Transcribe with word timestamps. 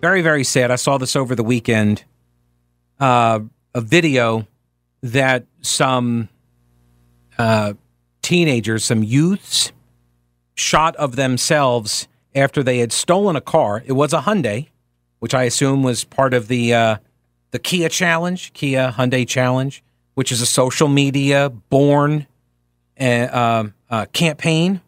Very, 0.00 0.22
very 0.22 0.44
sad. 0.44 0.70
I 0.70 0.76
saw 0.76 0.96
this 0.96 1.16
over 1.16 1.34
the 1.34 1.42
weekend. 1.42 2.04
Uh, 3.00 3.40
a 3.74 3.80
video 3.80 4.46
that 5.02 5.44
some 5.60 6.28
uh, 7.36 7.72
teenagers, 8.22 8.84
some 8.84 9.02
youths, 9.02 9.72
shot 10.54 10.94
of 10.96 11.16
themselves 11.16 12.06
after 12.32 12.62
they 12.62 12.78
had 12.78 12.92
stolen 12.92 13.34
a 13.34 13.40
car. 13.40 13.82
It 13.86 13.92
was 13.92 14.12
a 14.12 14.20
Hyundai, 14.20 14.68
which 15.18 15.34
I 15.34 15.44
assume 15.44 15.82
was 15.82 16.04
part 16.04 16.32
of 16.32 16.46
the 16.46 16.74
uh, 16.74 16.96
the 17.50 17.58
Kia 17.58 17.88
Challenge, 17.88 18.52
Kia 18.52 18.92
Hyundai 18.96 19.26
Challenge, 19.26 19.82
which 20.14 20.30
is 20.30 20.40
a 20.40 20.46
social 20.46 20.86
media 20.86 21.50
born 21.50 22.28
uh, 23.00 23.64
uh, 23.90 24.06
campaign 24.12 24.80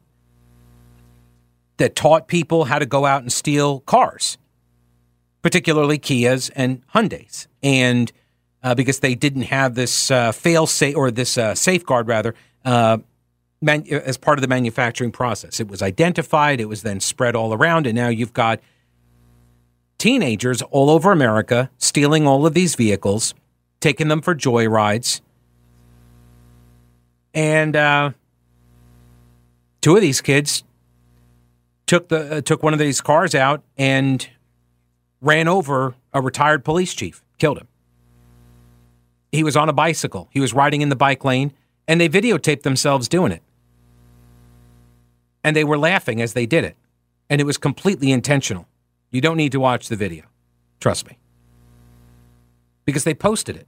that 1.79 1.96
taught 1.96 2.29
people 2.29 2.66
how 2.66 2.79
to 2.79 2.87
go 2.87 3.06
out 3.06 3.23
and 3.23 3.32
steal 3.32 3.80
cars 3.80 4.38
particularly 5.43 5.99
Kias 5.99 6.51
and 6.55 6.87
Hyundais, 6.88 7.46
and 7.63 8.13
uh, 8.63 8.74
because 8.74 9.01
they 9.01 9.15
didn't 9.15 9.43
have 9.43 9.74
this 9.74 10.10
uh, 10.10 10.33
fail 10.33 10.66
safe 10.66 10.96
or 10.96 11.10
this 11.10 11.38
uh, 11.38 11.55
safeguard 11.55 12.09
rather 12.09 12.35
uh, 12.65 12.99
man- 13.61 13.87
as 13.88 14.16
part 14.16 14.38
of 14.38 14.43
the 14.43 14.49
manufacturing 14.49 15.13
process. 15.13 15.61
It 15.61 15.68
was 15.68 15.83
identified, 15.83 16.61
it 16.61 16.66
was 16.66 16.83
then 16.83 17.01
spread 17.01 17.35
all 17.35 17.55
around, 17.55 17.87
and 17.87 17.96
now 17.96 18.09
you've 18.09 18.35
got 18.35 18.61
teenagers 19.99 20.63
all 20.63 20.91
over 20.91 21.13
America 21.13 21.71
stealing 21.79 22.27
all 22.27 22.46
of 22.46 22.55
these 22.55 22.74
vehicles, 22.74 23.35
taking 23.80 24.09
them 24.09 24.21
for 24.21 24.35
joyrides, 24.35 25.21
and 27.33 27.77
uh, 27.77 28.11
two 29.80 29.96
of 29.96 30.02
these 30.02 30.21
kids 30.21 30.65
took 31.87 32.09
the 32.09 32.37
uh, 32.37 32.41
took 32.41 32.63
one 32.63 32.73
of 32.73 32.79
these 32.79 33.01
cars 33.01 33.35
out 33.35 33.63
and 33.77 34.29
ran 35.21 35.49
over 35.49 35.95
a 36.13 36.21
retired 36.21 36.65
police 36.65 36.95
chief, 36.95 37.23
killed 37.38 37.59
him. 37.59 37.68
He 39.32 39.45
was 39.45 39.57
on 39.57 39.68
a 39.68 39.73
bicycle. 39.73 40.29
He 40.32 40.40
was 40.40 40.52
riding 40.52 40.80
in 40.80 40.88
the 40.88 40.96
bike 40.96 41.24
lane, 41.24 41.52
and 41.87 42.01
they 42.01 42.09
videotaped 42.09 42.62
themselves 42.62 43.09
doing 43.09 43.32
it. 43.32 43.43
And 45.45 45.54
they 45.54 45.65
were 45.65 45.79
laughing 45.79 46.21
as 46.21 46.32
they 46.32 46.46
did 46.46 46.65
it. 46.65 46.77
And 47.29 47.40
it 47.40 47.45
was 47.45 47.57
completely 47.57 48.10
intentional. 48.10 48.66
You 49.10 49.21
don't 49.21 49.37
need 49.37 49.52
to 49.52 49.60
watch 49.60 49.88
the 49.88 49.96
video. 49.96 50.24
Trust 50.80 51.09
me. 51.09 51.18
Because 52.84 53.05
they 53.05 53.15
posted 53.15 53.57
it. 53.57 53.66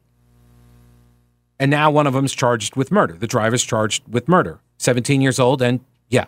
And 1.61 1.71
now 1.71 1.91
one 1.91 2.07
of 2.09 2.13
them's 2.13 2.33
charged 2.33 2.75
with 2.75 2.91
murder. 2.91 3.15
The 3.15 3.29
driver's 3.29 3.63
charged 3.63 4.03
with 4.09 4.29
murder. 4.29 4.61
17 4.79 5.21
years 5.21 5.39
old, 5.39 5.63
and 5.63 5.81
yeah, 6.09 6.25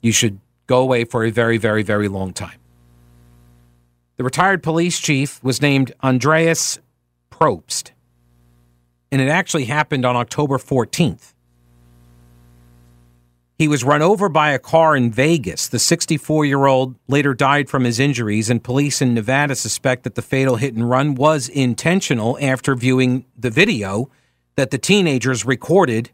you 0.00 0.12
should 0.12 0.38
go 0.68 0.80
away 0.80 1.04
for 1.04 1.24
a 1.24 1.30
very, 1.30 1.58
very, 1.58 1.82
very 1.82 2.06
long 2.06 2.32
time. 2.32 2.58
The 4.18 4.24
retired 4.24 4.64
police 4.64 4.98
chief 4.98 5.42
was 5.44 5.62
named 5.62 5.92
Andreas 6.02 6.80
Probst, 7.30 7.92
and 9.12 9.22
it 9.22 9.28
actually 9.28 9.66
happened 9.66 10.04
on 10.04 10.16
October 10.16 10.58
14th. 10.58 11.34
He 13.56 13.68
was 13.68 13.84
run 13.84 14.02
over 14.02 14.28
by 14.28 14.50
a 14.50 14.58
car 14.58 14.96
in 14.96 15.12
Vegas. 15.12 15.68
The 15.68 15.78
64 15.78 16.44
year 16.44 16.66
old 16.66 16.96
later 17.06 17.32
died 17.32 17.70
from 17.70 17.84
his 17.84 18.00
injuries, 18.00 18.50
and 18.50 18.62
police 18.62 19.00
in 19.00 19.14
Nevada 19.14 19.54
suspect 19.54 20.02
that 20.02 20.16
the 20.16 20.22
fatal 20.22 20.56
hit 20.56 20.74
and 20.74 20.90
run 20.90 21.14
was 21.14 21.48
intentional 21.48 22.36
after 22.40 22.74
viewing 22.74 23.24
the 23.36 23.50
video 23.50 24.10
that 24.56 24.72
the 24.72 24.78
teenagers 24.78 25.44
recorded. 25.44 26.10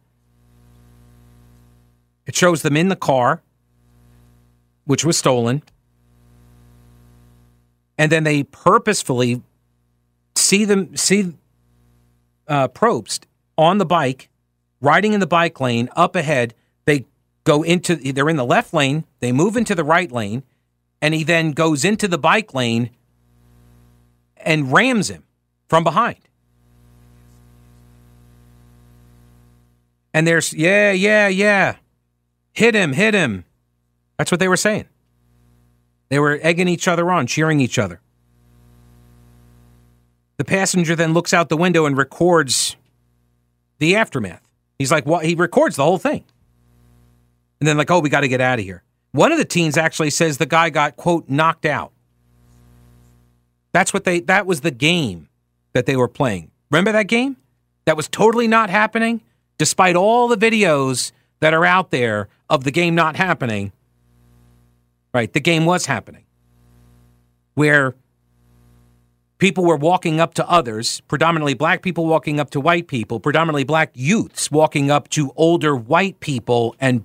It 2.27 2.37
shows 2.37 2.61
them 2.61 2.77
in 2.77 2.89
the 2.89 2.97
car, 2.97 3.43
which 4.85 5.07
was 5.07 5.17
stolen 5.17 5.63
and 7.99 8.11
then 8.11 8.25
they 8.25 8.43
purposefully 8.45 9.43
see 10.35 10.65
them 10.65 10.97
see 10.97 11.35
uh, 12.49 12.69
Probst 12.69 13.25
on 13.57 13.79
the 13.79 13.87
bike, 13.87 14.29
riding 14.81 15.13
in 15.13 15.21
the 15.21 15.27
bike 15.27 15.61
lane 15.61 15.89
up 15.97 16.17
ahead. 16.17 16.55
They 16.85 17.07
go 17.45 17.63
into 17.63 17.97
they're 17.97 18.29
in 18.29 18.37
the 18.37 18.45
left 18.45 18.75
lane. 18.75 19.05
They 19.21 19.33
move 19.33 19.57
into 19.57 19.75
the 19.75 19.85
right 19.85 20.11
lane, 20.11 20.43
and 21.01 21.15
he 21.15 21.25
then 21.25 21.53
goes 21.53 21.85
into 21.85 22.09
the 22.09 22.19
bike 22.19 22.55
lane 22.55 22.91
and 24.37 24.73
rams 24.73 25.09
him 25.09 25.25
from 25.69 25.85
behind. 25.85 26.19
And 30.13 30.27
there's 30.27 30.53
yeah, 30.53 30.93
yeah, 30.93 31.29
yeah, 31.29 31.77
hit 32.53 32.75
him, 32.75 32.93
hit 32.93 33.15
him. 33.15 33.45
That's 34.19 34.31
what 34.31 34.39
they 34.39 34.49
were 34.49 34.57
saying. 34.57 34.87
They 36.09 36.19
were 36.19 36.39
egging 36.43 36.69
each 36.69 36.87
other 36.87 37.11
on, 37.11 37.27
cheering 37.27 37.61
each 37.61 37.79
other. 37.79 38.01
The 40.37 40.45
passenger 40.45 40.97
then 40.97 41.13
looks 41.13 41.33
out 41.33 41.49
the 41.49 41.57
window 41.57 41.87
and 41.87 41.97
records 41.97 42.77
the 43.79 43.97
aftermath. 43.97 44.43
He's 44.79 44.91
like, 44.91 45.07
well, 45.07 45.21
he 45.21 45.35
records 45.35 45.77
the 45.77 45.85
whole 45.85 45.99
thing. 45.99 46.25
And 47.61 47.69
then, 47.69 47.77
like, 47.77 47.91
oh, 47.91 48.01
we 48.01 48.09
got 48.09 48.21
to 48.21 48.29
get 48.29 48.41
out 48.41 48.59
of 48.59 48.65
here. 48.65 48.83
One 49.13 49.31
of 49.31 49.39
the 49.39 49.45
teens 49.45 49.77
actually 49.77 50.11
says 50.11 50.39
the 50.39 50.47
guy 50.47 50.71
got, 50.71 50.97
quote, 50.97 51.29
knocked 51.29 51.65
out. 51.65 51.93
That's 53.73 53.93
what 53.93 54.05
they, 54.05 54.21
that 54.21 54.47
was 54.47 54.61
the 54.61 54.71
game 54.71 55.29
that 55.73 55.87
they 55.87 55.97
were 55.97 56.09
playing. 56.09 56.51
Remember 56.71 56.93
that 56.93 57.07
game? 57.07 57.37
That 57.85 57.97
was 57.97 58.09
totally 58.09 58.49
not 58.49 58.71
happening, 58.71 59.21
despite 59.59 59.95
all 59.95 60.27
the 60.27 60.37
videos 60.37 61.13
that 61.41 61.55
are 61.55 61.65
out 61.65 61.91
there 61.91 62.29
of 62.51 62.65
the 62.65 62.71
game 62.71 62.95
not 62.95 63.17
happening 63.17 63.73
right? 65.15 65.33
The 65.33 65.41
game 65.41 65.65
was 65.65 65.87
happening 65.87 66.25
where 67.55 67.95
people 69.39 69.65
were 69.65 69.77
walking 69.77 70.21
up 70.21 70.35
to 70.35 70.49
others, 70.51 71.01
predominantly 71.03 71.55
black 71.55 71.83
people 71.83 72.07
walking 72.07 72.41
up 72.41 72.51
to 72.51 72.61
white 72.61 72.89
people, 72.89 73.21
predominantly 73.21 73.65
black 73.65 73.93
youths 73.95 74.51
walking 74.51 74.91
up 74.91 75.09
to 75.11 75.33
older 75.37 75.75
white 75.77 76.19
people 76.21 76.75
and 76.81 77.05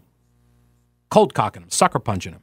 cold 1.10 1.34
cocking 1.34 1.62
them, 1.62 1.70
sucker 1.70 2.00
punching 2.00 2.34
them. 2.34 2.42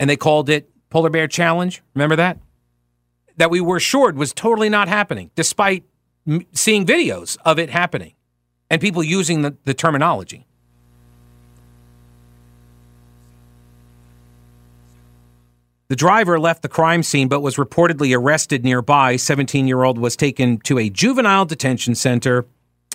And 0.00 0.10
they 0.10 0.16
called 0.16 0.50
it 0.50 0.68
Polar 0.90 1.08
Bear 1.10 1.28
Challenge. 1.28 1.80
Remember 1.94 2.16
that? 2.16 2.38
That 3.36 3.50
we 3.50 3.60
were 3.60 3.76
assured 3.76 4.16
was 4.16 4.32
totally 4.32 4.68
not 4.68 4.88
happening, 4.88 5.30
despite 5.36 5.84
m- 6.26 6.44
seeing 6.52 6.84
videos 6.84 7.36
of 7.44 7.60
it 7.60 7.70
happening 7.70 8.14
and 8.70 8.80
people 8.80 9.04
using 9.04 9.42
the, 9.42 9.56
the 9.64 9.74
terminology. 9.74 10.46
The 15.94 15.98
driver 15.98 16.40
left 16.40 16.62
the 16.62 16.68
crime 16.68 17.04
scene 17.04 17.28
but 17.28 17.40
was 17.40 17.54
reportedly 17.54 18.18
arrested 18.18 18.64
nearby. 18.64 19.14
17 19.14 19.68
year 19.68 19.84
old 19.84 19.96
was 19.96 20.16
taken 20.16 20.58
to 20.62 20.76
a 20.76 20.90
juvenile 20.90 21.44
detention 21.44 21.94
center 21.94 22.46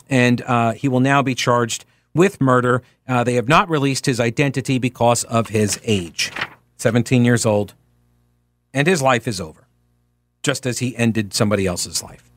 and 0.10 0.42
uh, 0.42 0.74
he 0.74 0.90
will 0.90 1.00
now 1.00 1.22
be 1.22 1.34
charged 1.34 1.86
with 2.14 2.42
murder. 2.42 2.84
Uh, 3.08 3.24
they 3.24 3.36
have 3.36 3.48
not 3.48 3.70
released 3.70 4.06
his 4.06 4.20
identity 4.20 4.80
because 4.80 5.24
of 5.24 5.48
his 5.48 5.80
age. 5.86 6.34
17 6.76 7.24
years 7.24 7.46
old, 7.46 7.74
and 8.74 8.86
his 8.86 9.02
life 9.02 9.30
is 9.30 9.40
over, 9.40 9.66
just 10.44 10.66
as 10.66 10.80
he 10.80 10.94
ended 10.98 11.34
somebody 11.34 11.66
else's 11.66 12.04
life. 12.04 12.30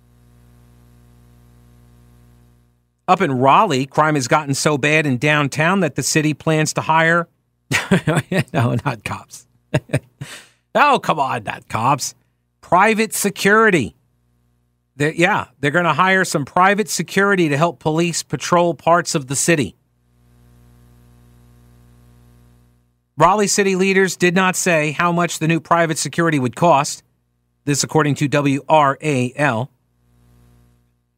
Up 3.08 3.20
in 3.20 3.32
Raleigh, 3.32 3.86
crime 3.86 4.14
has 4.14 4.28
gotten 4.28 4.54
so 4.54 4.78
bad 4.78 5.06
in 5.06 5.18
downtown 5.18 5.80
that 5.80 5.96
the 5.96 6.04
city 6.04 6.34
plans 6.34 6.72
to 6.74 6.82
hire 6.82 7.26
no, 8.54 8.76
not 8.84 9.02
cops. 9.02 9.48
oh, 10.74 10.98
come 10.98 11.18
on, 11.18 11.44
not 11.44 11.68
cops. 11.68 12.14
Private 12.60 13.12
security. 13.12 13.94
They're, 14.96 15.12
yeah, 15.12 15.46
they're 15.60 15.70
going 15.70 15.84
to 15.84 15.92
hire 15.92 16.24
some 16.24 16.44
private 16.44 16.88
security 16.88 17.48
to 17.48 17.56
help 17.56 17.80
police 17.80 18.22
patrol 18.22 18.74
parts 18.74 19.14
of 19.14 19.26
the 19.26 19.36
city. 19.36 19.76
Raleigh 23.16 23.46
city 23.46 23.76
leaders 23.76 24.16
did 24.16 24.34
not 24.34 24.56
say 24.56 24.92
how 24.92 25.12
much 25.12 25.38
the 25.38 25.48
new 25.48 25.60
private 25.60 25.98
security 25.98 26.38
would 26.38 26.56
cost. 26.56 27.02
This, 27.64 27.84
according 27.84 28.16
to 28.16 28.28
WRAL. 28.28 29.68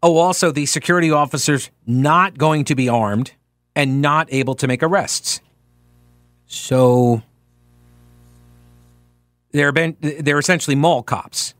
Oh, 0.02 0.16
also, 0.18 0.52
the 0.52 0.66
security 0.66 1.10
officers 1.10 1.70
not 1.86 2.36
going 2.36 2.64
to 2.64 2.74
be 2.74 2.88
armed 2.90 3.32
and 3.74 4.02
not 4.02 4.28
able 4.30 4.54
to 4.56 4.66
make 4.66 4.82
arrests. 4.82 5.40
So 6.46 7.22
they're 9.54 9.72
been, 9.72 9.96
they're 10.00 10.38
essentially 10.38 10.74
mall 10.74 11.02
cops. 11.02 11.54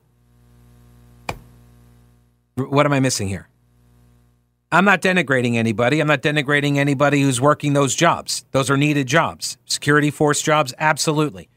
What 2.57 2.87
am 2.87 2.93
I 2.93 3.01
missing 3.01 3.29
here? 3.29 3.49
I'm 4.73 4.85
not 4.85 5.01
denigrating 5.01 5.55
anybody. 5.55 6.01
I'm 6.01 6.09
not 6.09 6.21
denigrating 6.21 6.77
anybody 6.77 7.23
who's 7.23 7.41
working 7.41 7.73
those 7.73 7.95
jobs. 7.95 8.45
Those 8.51 8.69
are 8.69 8.77
needed 8.77 9.07
jobs. 9.07 9.57
Security 9.67 10.11
force 10.11 10.43
jobs, 10.43 10.75
absolutely. 10.79 11.49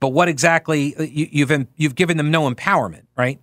But 0.00 0.08
what 0.08 0.28
exactly 0.28 0.96
uh, 0.96 1.02
you, 1.02 1.46
have 1.46 1.66
you've 1.76 1.94
given 1.94 2.16
them 2.16 2.30
no 2.30 2.50
empowerment, 2.50 3.02
right? 3.14 3.38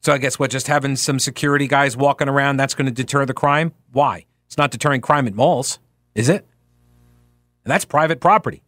So 0.00 0.12
I 0.12 0.18
guess 0.18 0.38
what 0.38 0.50
just 0.50 0.66
having 0.66 0.96
some 0.96 1.20
security 1.20 1.68
guys 1.68 1.96
walking 1.96 2.28
around 2.28 2.56
that's 2.56 2.74
going 2.74 2.86
to 2.86 2.92
deter 2.92 3.24
the 3.24 3.34
crime? 3.34 3.72
Why? 3.92 4.26
It's 4.46 4.58
not 4.58 4.72
deterring 4.72 5.00
crime 5.00 5.28
at 5.28 5.34
malls, 5.34 5.78
is 6.16 6.28
it? 6.28 6.44
And 7.64 7.70
that's 7.70 7.84
private 7.84 8.20
property. 8.20 8.64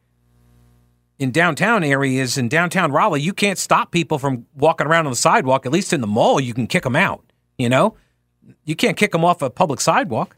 In 1.19 1.33
downtown 1.33 1.83
areas, 1.83 2.39
in 2.39 2.49
downtown 2.49 2.93
Raleigh, 2.93 3.21
you 3.21 3.33
can't 3.33 3.59
stop 3.59 3.91
people 3.91 4.19
from 4.19 4.47
walking 4.55 4.87
around 4.87 5.07
on 5.07 5.13
the 5.13 5.17
sidewalk. 5.17 5.67
At 5.67 5.73
least 5.73 5.93
in 5.93 6.01
the 6.01 6.07
mall, 6.07 6.39
you 6.39 6.55
can 6.55 6.69
kick 6.69 6.85
them 6.85 6.95
out. 6.95 7.25
You 7.57 7.69
know, 7.69 7.97
you 8.65 8.77
can't 8.77 8.97
kick 8.97 9.11
them 9.11 9.25
off 9.25 9.43
a 9.43 9.51
public 9.51 9.81
sidewalk. 9.81 10.37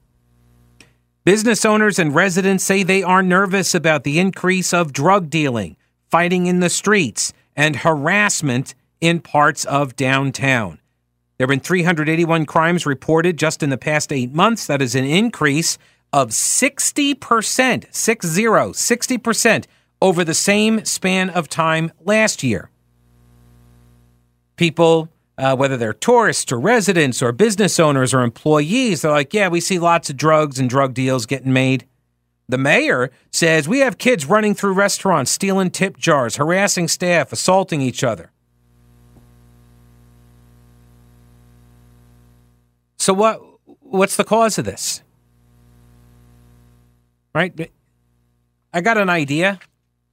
Business 1.25 1.67
owners 1.67 1.99
and 1.99 2.15
residents 2.15 2.65
say 2.65 2.83
they 2.83 3.03
are 3.03 3.23
nervous 3.23 3.75
about 3.75 4.05
the 4.05 4.19
increase 4.19 4.73
of 4.73 4.95
drug 4.95 5.29
dealing, 5.29 5.77
fighting 6.11 6.47
in 6.47 6.61
the 6.61 6.71
streets, 6.71 7.35
and 7.55 7.77
harassment 7.77 8.75
in 9.03 9.21
parts 9.21 9.67
of 9.67 9.95
downtown. 9.97 10.81
There 11.37 11.45
have 11.45 11.51
been 11.51 11.61
381 11.61 12.47
crimes 12.47 12.87
reported 12.87 13.39
just 13.39 13.63
in 13.63 13.69
the 13.69 13.77
past 13.77 14.13
eight 14.13 14.33
months. 14.33 14.67
That 14.67 14.81
is 14.81 14.95
an 14.95 15.05
increase 15.05 15.77
of 16.11 16.31
60%, 16.31 17.95
six 17.95 18.27
zero, 18.27 18.73
60% 18.73 19.67
over 20.03 20.25
the 20.25 20.35
same 20.35 20.85
span 20.85 21.31
of 21.31 21.49
time 21.49 21.93
last 22.05 22.43
year. 22.43 22.71
People, 24.57 25.09
uh, 25.39 25.57
whether 25.57 25.77
they're 25.77 25.93
tourists 25.93 26.53
or 26.53 26.59
residents 26.59 27.23
or 27.23 27.33
business 27.33 27.79
owners 27.79 28.13
or 28.13 28.23
employees, 28.23 29.03
they're 29.03 29.11
like, 29.11 29.33
yeah, 29.33 29.49
we 29.49 29.61
see 29.61 29.79
lots 29.79 30.11
of 30.11 30.17
drugs 30.17 30.59
and 30.59 30.69
drug 30.69 30.95
deals 30.95 31.27
getting 31.27 31.53
made. 31.53 31.87
The 32.49 32.59
mayor 32.59 33.11
says 33.31 33.69
we 33.69 33.79
have 33.79 33.97
kids 33.97 34.27
running 34.27 34.55
through 34.55 34.73
restaurants, 34.73 35.31
stealing 35.31 35.71
tip 35.71 35.97
jars, 35.97 36.37
harassing 36.37 36.89
staff, 36.89 37.33
assaulting 37.33 37.81
each 37.81 38.03
other. 38.03 38.33
So 42.99 43.15
what 43.15 43.41
what's 43.81 44.17
the 44.17 44.25
cause 44.25 44.59
of 44.59 44.65
this? 44.65 45.03
Right? 47.35 47.71
I 48.75 48.81
got 48.81 48.99
an 48.99 49.09
idea. 49.09 49.61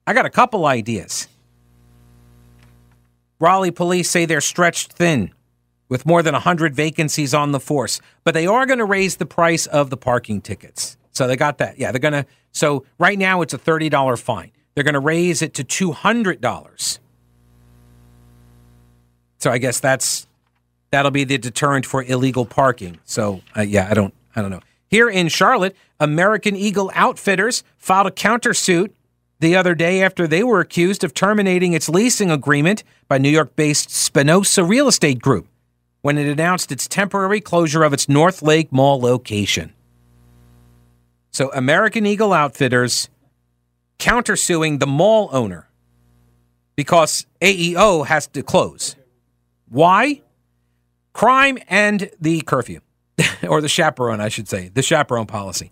I 0.07 0.13
got 0.13 0.25
a 0.25 0.30
couple 0.30 0.65
ideas. 0.65 1.27
Raleigh 3.39 3.71
police 3.71 4.09
say 4.09 4.25
they're 4.25 4.42
stretched 4.42 4.94
thin 4.94 5.31
with 5.89 6.06
more 6.06 6.24
than 6.24 6.33
100 6.33 6.74
vacancies 6.74 7.33
on 7.33 7.51
the 7.51 7.59
force, 7.59 8.00
but 8.24 8.33
they 8.33 8.48
are 8.48 8.65
going 8.65 8.80
to 8.80 8.86
raise 8.86 9.18
the 9.18 9.25
price 9.25 9.68
of 9.68 9.89
the 9.89 9.98
parking 9.98 10.42
tickets. 10.42 10.98
So 11.12 11.27
they 11.27 11.36
got 11.36 11.57
that. 11.59 11.77
Yeah, 11.77 11.92
they're 11.92 12.00
going 12.00 12.13
to. 12.13 12.25
So 12.51 12.86
right 12.98 13.19
now 13.19 13.42
it's 13.42 13.54
a 13.54 13.57
$30 13.57 14.19
fine. 14.19 14.51
They're 14.74 14.83
going 14.83 14.94
to 14.94 15.00
raise 15.00 15.42
it 15.42 15.54
to 15.56 15.63
$200. 15.63 17.00
So 19.39 19.51
I 19.51 19.57
guess 19.57 19.80
that's 19.80 20.27
that'll 20.89 21.12
be 21.12 21.25
the 21.25 21.38
deterrent 21.38 21.86
for 21.86 22.04
illegal 22.04 22.45
parking. 22.45 23.00
So 23.04 23.42
uh, 23.56 23.62
yeah, 23.62 23.88
I 23.89 23.94
don't 23.94 24.13
I 24.36 24.42
don't 24.42 24.51
know. 24.51 24.62
Here 24.89 25.09
in 25.09 25.27
Charlotte, 25.27 25.75
American 26.00 26.56
Eagle 26.56 26.92
Outfitters 26.95 27.63
filed 27.77 28.07
a 28.07 28.12
countersuit 28.12 28.92
the 29.39 29.56
other 29.56 29.75
day 29.75 30.01
after 30.01 30.28
they 30.28 30.44
were 30.44 30.60
accused 30.60 31.04
of 31.04 31.13
terminating 31.13 31.74
its 31.74 31.89
leasing 31.89 32.31
agreement 32.31 32.84
by 33.07 33.18
New 33.18 33.30
York-based 33.30 33.89
Spinoso 33.89 34.68
Real 34.68 34.88
Estate 34.88 35.19
Group 35.19 35.48
when 36.01 36.18
it 36.18 36.28
announced 36.28 36.72
its 36.72 36.88
temporary 36.88 37.42
closure 37.42 37.84
of 37.84 37.94
its 37.94 38.07
North 38.07 38.42
Lake 38.42 38.72
Mall 38.72 39.00
location. 39.00 39.74
So 41.31 41.51
American 41.54 42.06
Eagle 42.06 42.34
Outfitters 42.34 43.10
countersuing 44.00 44.80
the 44.80 44.88
mall 44.88 45.30
owner 45.31 45.68
because 46.75 47.25
AEO 47.42 48.06
has 48.06 48.28
to 48.28 48.44
close. 48.44 48.95
Why? 49.69 50.22
crime 51.18 51.57
and 51.68 52.12
the 52.22 52.42
curfew, 52.42 52.80
or 53.50 53.60
the 53.60 53.68
chaperone, 53.68 54.22
I 54.22 54.30
should 54.30 54.48
say, 54.48 54.69
the 54.69 54.83
chaperone 54.83 55.25
policy. 55.25 55.72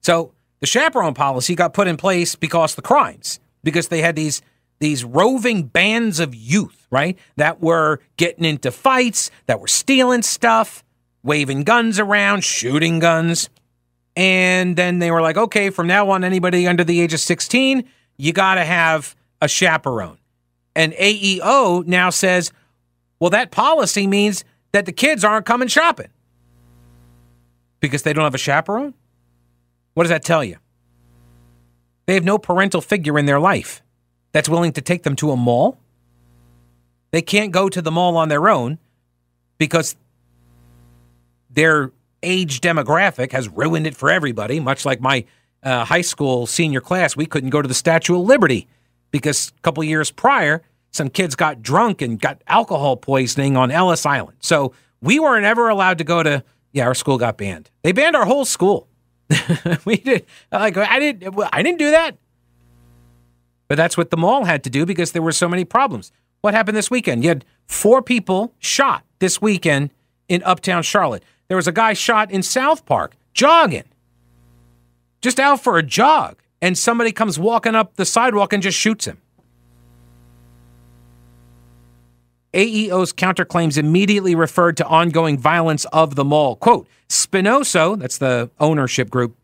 So 0.00 0.32
the 0.62 0.66
chaperone 0.68 1.12
policy 1.12 1.56
got 1.56 1.74
put 1.74 1.88
in 1.88 1.96
place 1.96 2.36
because 2.36 2.76
the 2.76 2.82
crimes, 2.82 3.40
because 3.64 3.88
they 3.88 4.00
had 4.00 4.14
these 4.16 4.40
these 4.78 5.04
roving 5.04 5.64
bands 5.64 6.18
of 6.18 6.34
youth, 6.34 6.86
right, 6.90 7.18
that 7.36 7.60
were 7.60 8.00
getting 8.16 8.44
into 8.44 8.70
fights, 8.70 9.30
that 9.46 9.60
were 9.60 9.68
stealing 9.68 10.22
stuff, 10.22 10.82
waving 11.22 11.64
guns 11.64 12.00
around, 12.00 12.42
shooting 12.42 12.98
guns. 12.98 13.48
And 14.16 14.74
then 14.74 14.98
they 14.98 15.12
were 15.12 15.22
like, 15.22 15.36
okay, 15.36 15.70
from 15.70 15.86
now 15.86 16.10
on, 16.10 16.24
anybody 16.24 16.66
under 16.66 16.82
the 16.82 17.00
age 17.00 17.14
of 17.14 17.20
16, 17.20 17.88
you 18.16 18.32
got 18.32 18.56
to 18.56 18.64
have 18.64 19.14
a 19.40 19.46
chaperone. 19.46 20.18
And 20.74 20.92
AEO 20.94 21.86
now 21.86 22.10
says, 22.10 22.50
well, 23.20 23.30
that 23.30 23.52
policy 23.52 24.08
means 24.08 24.44
that 24.72 24.86
the 24.86 24.92
kids 24.92 25.22
aren't 25.22 25.46
coming 25.46 25.68
shopping 25.68 26.08
because 27.78 28.02
they 28.02 28.12
don't 28.12 28.24
have 28.24 28.34
a 28.34 28.38
chaperone? 28.38 28.94
What 29.94 30.04
does 30.04 30.10
that 30.10 30.24
tell 30.24 30.42
you? 30.42 30.56
They 32.06 32.14
have 32.14 32.24
no 32.24 32.38
parental 32.38 32.80
figure 32.80 33.18
in 33.18 33.26
their 33.26 33.40
life 33.40 33.82
that's 34.32 34.48
willing 34.48 34.72
to 34.72 34.80
take 34.80 35.02
them 35.02 35.16
to 35.16 35.30
a 35.30 35.36
mall. 35.36 35.78
They 37.10 37.22
can't 37.22 37.52
go 37.52 37.68
to 37.68 37.82
the 37.82 37.90
mall 37.90 38.16
on 38.16 38.28
their 38.28 38.48
own 38.48 38.78
because 39.58 39.96
their 41.50 41.92
age 42.22 42.60
demographic 42.60 43.32
has 43.32 43.48
ruined 43.48 43.86
it 43.86 43.94
for 43.94 44.10
everybody, 44.10 44.60
much 44.60 44.84
like 44.86 45.00
my 45.00 45.24
uh, 45.62 45.84
high 45.84 46.00
school 46.00 46.46
senior 46.46 46.80
class. 46.80 47.16
We 47.16 47.26
couldn't 47.26 47.50
go 47.50 47.62
to 47.62 47.68
the 47.68 47.74
Statue 47.74 48.14
of 48.18 48.22
Liberty 48.22 48.66
because 49.10 49.52
a 49.56 49.60
couple 49.60 49.84
years 49.84 50.10
prior, 50.10 50.62
some 50.90 51.08
kids 51.08 51.36
got 51.36 51.62
drunk 51.62 52.02
and 52.02 52.20
got 52.20 52.42
alcohol 52.46 52.96
poisoning 52.96 53.56
on 53.56 53.70
Ellis 53.70 54.06
Island. 54.06 54.38
So 54.40 54.72
we 55.00 55.18
weren't 55.18 55.44
ever 55.44 55.68
allowed 55.68 55.98
to 55.98 56.04
go 56.04 56.22
to. 56.22 56.42
Yeah, 56.72 56.86
our 56.86 56.94
school 56.94 57.18
got 57.18 57.36
banned. 57.36 57.70
They 57.82 57.92
banned 57.92 58.16
our 58.16 58.24
whole 58.24 58.46
school. 58.46 58.88
we 59.84 59.96
did 59.96 60.26
like 60.50 60.76
I 60.76 60.98
didn't. 60.98 61.34
I 61.52 61.62
didn't 61.62 61.78
do 61.78 61.90
that. 61.90 62.16
But 63.68 63.76
that's 63.76 63.96
what 63.96 64.10
the 64.10 64.18
mall 64.18 64.44
had 64.44 64.62
to 64.64 64.70
do 64.70 64.84
because 64.84 65.12
there 65.12 65.22
were 65.22 65.32
so 65.32 65.48
many 65.48 65.64
problems. 65.64 66.12
What 66.42 66.52
happened 66.52 66.76
this 66.76 66.90
weekend? 66.90 67.22
You 67.22 67.30
had 67.30 67.44
four 67.66 68.02
people 68.02 68.52
shot 68.58 69.04
this 69.18 69.40
weekend 69.40 69.90
in 70.28 70.42
Uptown 70.42 70.82
Charlotte. 70.82 71.22
There 71.48 71.56
was 71.56 71.66
a 71.66 71.72
guy 71.72 71.94
shot 71.94 72.30
in 72.30 72.42
South 72.42 72.84
Park 72.84 73.16
jogging, 73.32 73.84
just 75.22 75.40
out 75.40 75.62
for 75.62 75.78
a 75.78 75.82
jog, 75.82 76.36
and 76.60 76.76
somebody 76.76 77.12
comes 77.12 77.38
walking 77.38 77.74
up 77.74 77.96
the 77.96 78.04
sidewalk 78.04 78.52
and 78.52 78.62
just 78.62 78.76
shoots 78.76 79.06
him. 79.06 79.21
AEO's 82.54 83.12
counterclaims 83.12 83.78
immediately 83.78 84.34
referred 84.34 84.76
to 84.76 84.86
ongoing 84.86 85.38
violence 85.38 85.84
of 85.86 86.14
the 86.14 86.24
mall. 86.24 86.56
Quote, 86.56 86.86
Spinoso, 87.08 87.98
that's 87.98 88.18
the 88.18 88.50
ownership 88.60 89.10
group, 89.10 89.36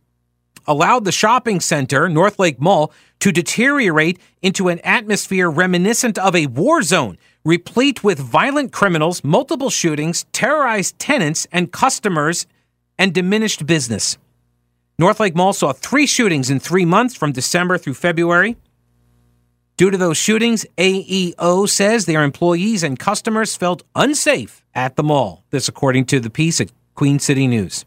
allowed 0.66 1.04
the 1.04 1.12
shopping 1.12 1.60
center, 1.60 2.08
North 2.08 2.38
Lake 2.38 2.60
Mall, 2.60 2.92
to 3.20 3.32
deteriorate 3.32 4.18
into 4.42 4.68
an 4.68 4.78
atmosphere 4.80 5.50
reminiscent 5.50 6.18
of 6.18 6.36
a 6.36 6.46
war 6.46 6.82
zone, 6.82 7.18
replete 7.44 8.04
with 8.04 8.18
violent 8.18 8.72
criminals, 8.72 9.24
multiple 9.24 9.70
shootings, 9.70 10.24
terrorized 10.32 10.98
tenants 10.98 11.46
and 11.50 11.72
customers, 11.72 12.46
and 12.98 13.14
diminished 13.14 13.64
business. 13.64 14.18
North 14.98 15.20
Lake 15.20 15.36
Mall 15.36 15.52
saw 15.52 15.72
three 15.72 16.06
shootings 16.06 16.50
in 16.50 16.58
three 16.58 16.84
months 16.84 17.14
from 17.14 17.32
December 17.32 17.78
through 17.78 17.94
February. 17.94 18.56
Due 19.78 19.92
to 19.92 19.97
those 19.97 20.16
shootings, 20.16 20.66
AEO 20.76 21.68
says 21.68 22.04
their 22.04 22.25
employees 22.25 22.82
and 22.82 22.99
customers 22.99 23.54
felt 23.54 23.85
unsafe 23.94 24.64
at 24.75 24.97
the 24.97 25.04
mall. 25.04 25.44
This, 25.50 25.68
according 25.68 26.06
to 26.06 26.18
the 26.18 26.30
piece 26.30 26.61
at 26.61 26.73
Queen 26.97 27.20
City 27.20 27.47
News. 27.47 27.85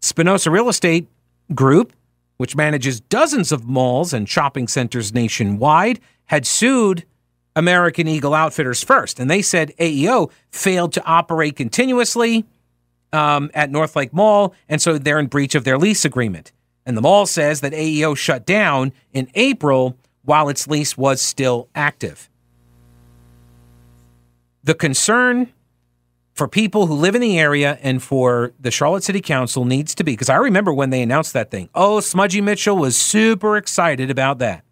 Spinoso 0.00 0.50
Real 0.50 0.68
Estate 0.68 1.06
Group, 1.54 1.92
which 2.36 2.56
manages 2.56 2.98
dozens 3.00 3.52
of 3.52 3.64
malls 3.64 4.12
and 4.12 4.28
shopping 4.28 4.66
centers 4.66 5.14
nationwide, 5.14 6.00
had 6.24 6.44
sued 6.44 7.04
American 7.54 8.08
Eagle 8.08 8.34
Outfitters 8.34 8.82
first. 8.82 9.20
And 9.20 9.30
they 9.30 9.40
said 9.40 9.72
AEO 9.78 10.32
failed 10.50 10.92
to 10.94 11.04
operate 11.04 11.54
continuously 11.54 12.44
um, 13.12 13.52
at 13.54 13.70
North 13.70 13.94
Lake 13.94 14.12
Mall, 14.12 14.52
and 14.68 14.82
so 14.82 14.98
they're 14.98 15.20
in 15.20 15.28
breach 15.28 15.54
of 15.54 15.62
their 15.62 15.78
lease 15.78 16.04
agreement. 16.04 16.50
And 16.84 16.96
the 16.96 17.02
mall 17.02 17.26
says 17.26 17.60
that 17.60 17.72
AEO 17.72 18.16
shut 18.16 18.44
down 18.44 18.92
in 19.12 19.30
April 19.36 19.96
while 20.24 20.48
its 20.48 20.66
lease 20.66 20.96
was 20.96 21.20
still 21.20 21.68
active. 21.74 22.28
The 24.64 24.74
concern 24.74 25.52
for 26.34 26.48
people 26.48 26.86
who 26.86 26.94
live 26.94 27.14
in 27.14 27.20
the 27.20 27.38
area 27.38 27.78
and 27.82 28.02
for 28.02 28.52
the 28.58 28.70
Charlotte 28.70 29.04
City 29.04 29.20
Council 29.20 29.64
needs 29.64 29.94
to 29.96 30.04
be 30.04 30.12
because 30.12 30.30
I 30.30 30.36
remember 30.36 30.72
when 30.72 30.90
they 30.90 31.02
announced 31.02 31.32
that 31.34 31.50
thing. 31.50 31.68
Oh, 31.74 31.98
Smuggie 31.98 32.42
Mitchell 32.42 32.76
was 32.76 32.96
super 32.96 33.56
excited 33.56 34.10
about 34.10 34.38
that. 34.38 34.64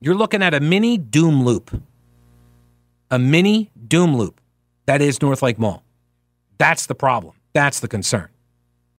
you're 0.00 0.14
looking 0.14 0.42
at 0.42 0.54
a 0.54 0.60
mini 0.60 0.98
doom 0.98 1.44
loop. 1.44 1.82
A 3.10 3.18
mini 3.18 3.70
doom 3.86 4.16
loop. 4.16 4.40
That 4.86 5.00
is 5.00 5.20
North 5.22 5.42
Lake 5.42 5.58
Mall. 5.58 5.82
That's 6.58 6.86
the 6.86 6.94
problem. 6.94 7.34
That's 7.52 7.80
the 7.80 7.88
concern. 7.88 8.28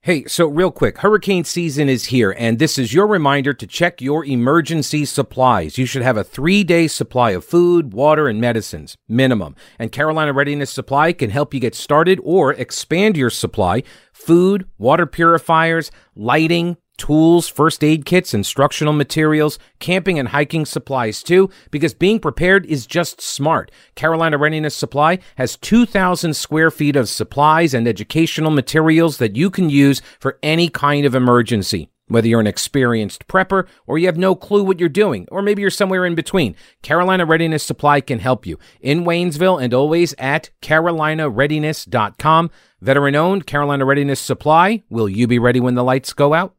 Hey, 0.05 0.27
so 0.27 0.47
real 0.47 0.71
quick, 0.71 0.99
hurricane 0.99 1.45
season 1.45 1.89
is 1.89 2.05
here, 2.05 2.35
and 2.37 2.59
this 2.59 2.77
is 2.77 2.93
your 2.93 3.07
reminder 3.07 3.55
to 3.55 3.67
check 3.67 4.03
your 4.03 4.23
emergency 4.23 5.07
supplies. 5.07 5.79
You 5.79 5.87
should 5.87 6.03
have 6.03 6.19
a 6.19 6.23
three 6.23 6.63
day 6.63 6.89
supply 6.89 7.31
of 7.31 7.43
food, 7.43 7.95
water, 7.95 8.29
and 8.29 8.39
medicines, 8.39 8.99
minimum. 9.09 9.57
And 9.79 9.91
Carolina 9.91 10.35
Readiness 10.35 10.71
Supply 10.71 11.15
can 11.15 11.31
help 11.31 11.55
you 11.55 11.61
get 11.61 11.75
started 11.75 12.21
or 12.23 12.53
expand 12.53 13.17
your 13.17 13.31
supply. 13.31 13.83
Food, 14.13 14.69
water 14.77 15.07
purifiers, 15.07 15.91
lighting, 16.15 16.77
tools, 16.97 17.49
first 17.49 17.83
aid 17.83 18.05
kits, 18.05 18.35
instructional 18.35 18.93
materials, 18.93 19.59
camping 19.79 20.19
and 20.19 20.29
hiking 20.29 20.65
supplies 20.65 21.23
too, 21.23 21.51
because 21.71 21.95
being 21.95 22.19
prepared 22.19 22.67
is 22.67 22.87
just 22.87 23.21
smart. 23.21 23.71
Carolina 23.95 24.39
Readiness 24.39 24.77
Supply 24.77 25.19
has 25.37 25.57
2,000 25.57 26.35
square 26.35 26.71
feet 26.71 26.97
of 26.97 27.09
supplies 27.09 27.75
and 27.75 27.89
educational 27.89 28.51
materials 28.51 29.19
that 29.19 29.37
you 29.37 29.51
can 29.51 29.71
use 29.71 30.03
for 30.19 30.39
any 30.43 30.69
kind 30.69 31.07
of 31.07 31.15
emergency. 31.15 31.89
Whether 32.07 32.29
you're 32.29 32.41
an 32.41 32.47
experienced 32.47 33.27
prepper 33.29 33.67
or 33.87 33.97
you 33.97 34.07
have 34.07 34.19
no 34.19 34.35
clue 34.35 34.63
what 34.63 34.79
you're 34.79 34.91
doing, 34.91 35.27
or 35.33 35.41
maybe 35.41 35.63
you're 35.63 35.71
somewhere 35.71 36.05
in 36.05 36.15
between, 36.15 36.55
Carolina 36.83 37.25
Readiness 37.25 37.63
Supply 37.63 38.03
can 38.03 38.19
help 38.19 38.45
you 38.47 38.59
in 38.81 39.05
Waynesville 39.05 39.63
and 39.63 39.73
always 39.73 40.15
at 40.19 40.51
carolinareadiness.com. 40.61 42.51
Veteran 42.83 43.17
owned 43.17 43.47
Carolina 43.47 43.87
Readiness 43.87 44.21
Supply. 44.21 44.83
Will 44.91 45.09
you 45.09 45.27
be 45.27 45.39
ready 45.39 45.61
when 45.61 45.77
the 45.77 45.85
lights 45.85 46.13
go 46.13 46.35
out? 46.35 46.55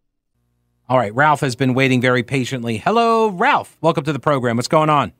All 0.87 0.99
right, 0.99 1.13
Ralph 1.15 1.39
has 1.39 1.55
been 1.55 1.73
waiting 1.73 1.99
very 1.99 2.21
patiently. 2.21 2.77
Hello, 2.77 3.29
Ralph. 3.29 3.75
Welcome 3.81 4.03
to 4.03 4.13
the 4.13 4.19
program. 4.19 4.55
What's 4.55 4.67
going 4.67 4.91
on? 4.91 5.13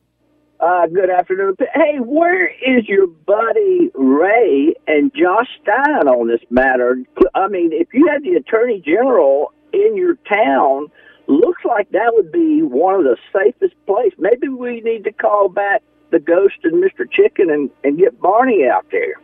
Uh, 0.60 0.86
good 0.86 1.10
afternoon. 1.10 1.56
Hey, 1.74 1.98
where 2.00 2.48
is 2.48 2.88
your 2.88 3.08
buddy 3.08 3.90
Ray 3.96 4.76
and 4.88 5.12
Josh 5.16 5.48
Stein 5.64 6.08
on 6.08 6.28
this 6.28 6.42
matter? 6.52 6.98
I 7.34 7.48
mean, 7.48 7.72
if 7.74 7.88
you 7.96 8.08
had 8.08 8.22
the 8.22 8.34
Attorney 8.34 8.80
General 8.86 9.52
in 9.74 9.98
your 9.98 10.18
town, 10.32 10.92
looks 11.26 11.66
like 11.66 11.90
that 11.94 12.14
would 12.14 12.32
be 12.32 12.62
one 12.62 12.94
of 12.94 13.04
the 13.04 13.18
safest 13.34 13.74
places. 13.88 14.14
Maybe 14.20 14.48
we 14.48 14.82
need 14.82 15.04
to 15.06 15.12
call 15.12 15.50
back 15.50 15.82
the 16.12 16.20
ghost 16.20 16.58
and 16.64 16.76
Mr. 16.76 17.12
Chicken 17.12 17.50
and, 17.50 17.72
and 17.84 17.98
get 17.98 18.22
Barney 18.22 18.68
out 18.72 18.86
there. 18.92 19.20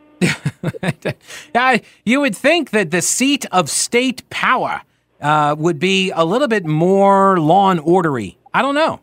you 2.04 2.20
would 2.20 2.36
think 2.36 2.72
that 2.72 2.90
the 2.90 3.04
seat 3.04 3.46
of 3.52 3.70
state 3.70 4.28
power 4.32 4.82
uh, 5.22 5.56
would 5.58 5.80
be 5.80 6.12
a 6.12 6.26
little 6.26 6.48
bit 6.48 6.66
more 6.66 7.40
law 7.40 7.72
and 7.72 7.80
ordery. 7.80 8.38
I 8.54 8.62
don't 8.62 8.76
know. 8.76 9.02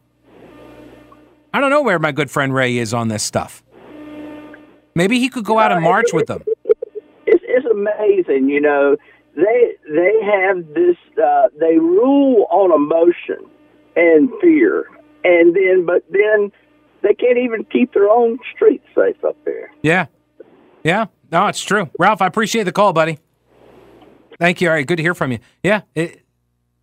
I 1.53 1.61
don't 1.61 1.71
know 1.71 1.83
where 1.83 1.99
my 1.99 2.13
good 2.13 2.31
friend 2.31 2.53
Ray 2.55 2.77
is 2.77 2.93
on 2.93 3.09
this 3.09 3.23
stuff. 3.23 3.63
Maybe 4.95 5.19
he 5.19 5.29
could 5.29 5.45
go 5.45 5.59
out 5.59 5.73
and 5.73 5.83
march 5.83 6.13
with 6.13 6.27
them. 6.27 6.43
It's, 7.27 7.43
it's 7.47 7.67
amazing, 7.67 8.49
you 8.49 8.61
know. 8.61 8.97
They 9.37 9.75
they 9.89 10.21
have 10.25 10.75
this. 10.75 10.97
Uh, 11.17 11.49
they 11.61 11.79
rule 11.79 12.47
on 12.51 12.73
emotion 12.73 13.49
and 13.95 14.29
fear, 14.41 14.91
and 15.23 15.55
then 15.55 15.87
but 15.87 16.05
then 16.11 16.51
they 17.03 17.15
can't 17.15 17.39
even 17.39 17.65
keep 17.65 17.95
their 17.95 18.09
own 18.09 18.39
streets 18.55 18.85
safe 18.95 19.25
up 19.25 19.37
there. 19.45 19.71
Yeah, 19.83 20.07
yeah. 20.83 21.07
No, 21.31 21.47
it's 21.47 21.63
true. 21.63 21.89
Ralph, 21.99 22.21
I 22.21 22.27
appreciate 22.27 22.65
the 22.65 22.73
call, 22.73 22.93
buddy. 22.93 23.19
Thank 24.39 24.61
you. 24.61 24.69
All 24.69 24.75
right, 24.75 24.87
good 24.87 24.97
to 24.97 25.03
hear 25.03 25.15
from 25.15 25.33
you. 25.33 25.39
Yeah, 25.63 25.83
it, 25.95 26.25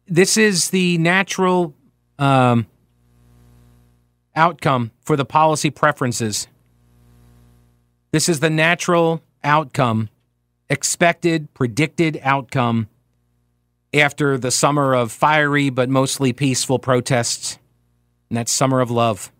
this 0.08 0.38
is 0.38 0.70
the 0.70 0.98
natural 0.98 1.74
um, 2.20 2.68
outcome 4.36 4.92
for 5.02 5.16
the 5.16 5.26
policy 5.26 5.70
preferences. 5.70 6.48
This 8.12 8.30
is 8.30 8.40
the 8.40 8.50
natural 8.50 9.22
outcome, 9.44 10.10
expected, 10.70 11.54
predicted 11.54 12.20
outcome 12.24 12.88
after 13.94 14.38
the 14.38 14.52
summer 14.52 14.94
of 14.94 15.12
fiery 15.12 15.70
but 15.70 15.90
mostly 15.90 16.34
peaceful 16.34 16.80
protests, 16.80 17.58
and 18.30 18.38
that 18.38 18.50
summer 18.50 18.82
of 18.82 18.92
love. 18.92 19.32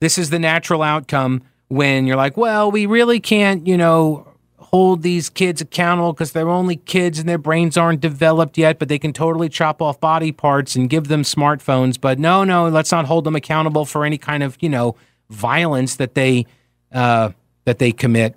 This 0.00 0.16
is 0.18 0.30
the 0.30 0.38
natural 0.38 0.82
outcome 0.82 1.42
when 1.68 2.06
you're 2.06 2.16
like, 2.16 2.36
well, 2.36 2.70
we 2.70 2.86
really 2.86 3.20
can't, 3.20 3.66
you 3.66 3.76
know, 3.76 4.26
hold 4.70 5.02
these 5.02 5.28
kids 5.28 5.60
accountable 5.60 6.12
because 6.12 6.30
they're 6.30 6.48
only 6.48 6.76
kids 6.76 7.18
and 7.18 7.28
their 7.28 7.38
brains 7.38 7.76
aren't 7.76 8.00
developed 8.00 8.56
yet, 8.56 8.78
but 8.78 8.88
they 8.88 8.98
can 8.98 9.12
totally 9.12 9.48
chop 9.48 9.82
off 9.82 9.98
body 9.98 10.30
parts 10.30 10.76
and 10.76 10.88
give 10.88 11.08
them 11.08 11.22
smartphones. 11.22 12.00
But 12.00 12.20
no, 12.20 12.44
no, 12.44 12.68
let's 12.68 12.92
not 12.92 13.06
hold 13.06 13.24
them 13.24 13.34
accountable 13.34 13.84
for 13.84 14.04
any 14.04 14.18
kind 14.18 14.42
of 14.42 14.56
you 14.60 14.68
know 14.68 14.94
violence 15.28 15.96
that 15.96 16.14
they 16.14 16.46
uh, 16.92 17.30
that 17.64 17.78
they 17.78 17.90
commit. 17.90 18.36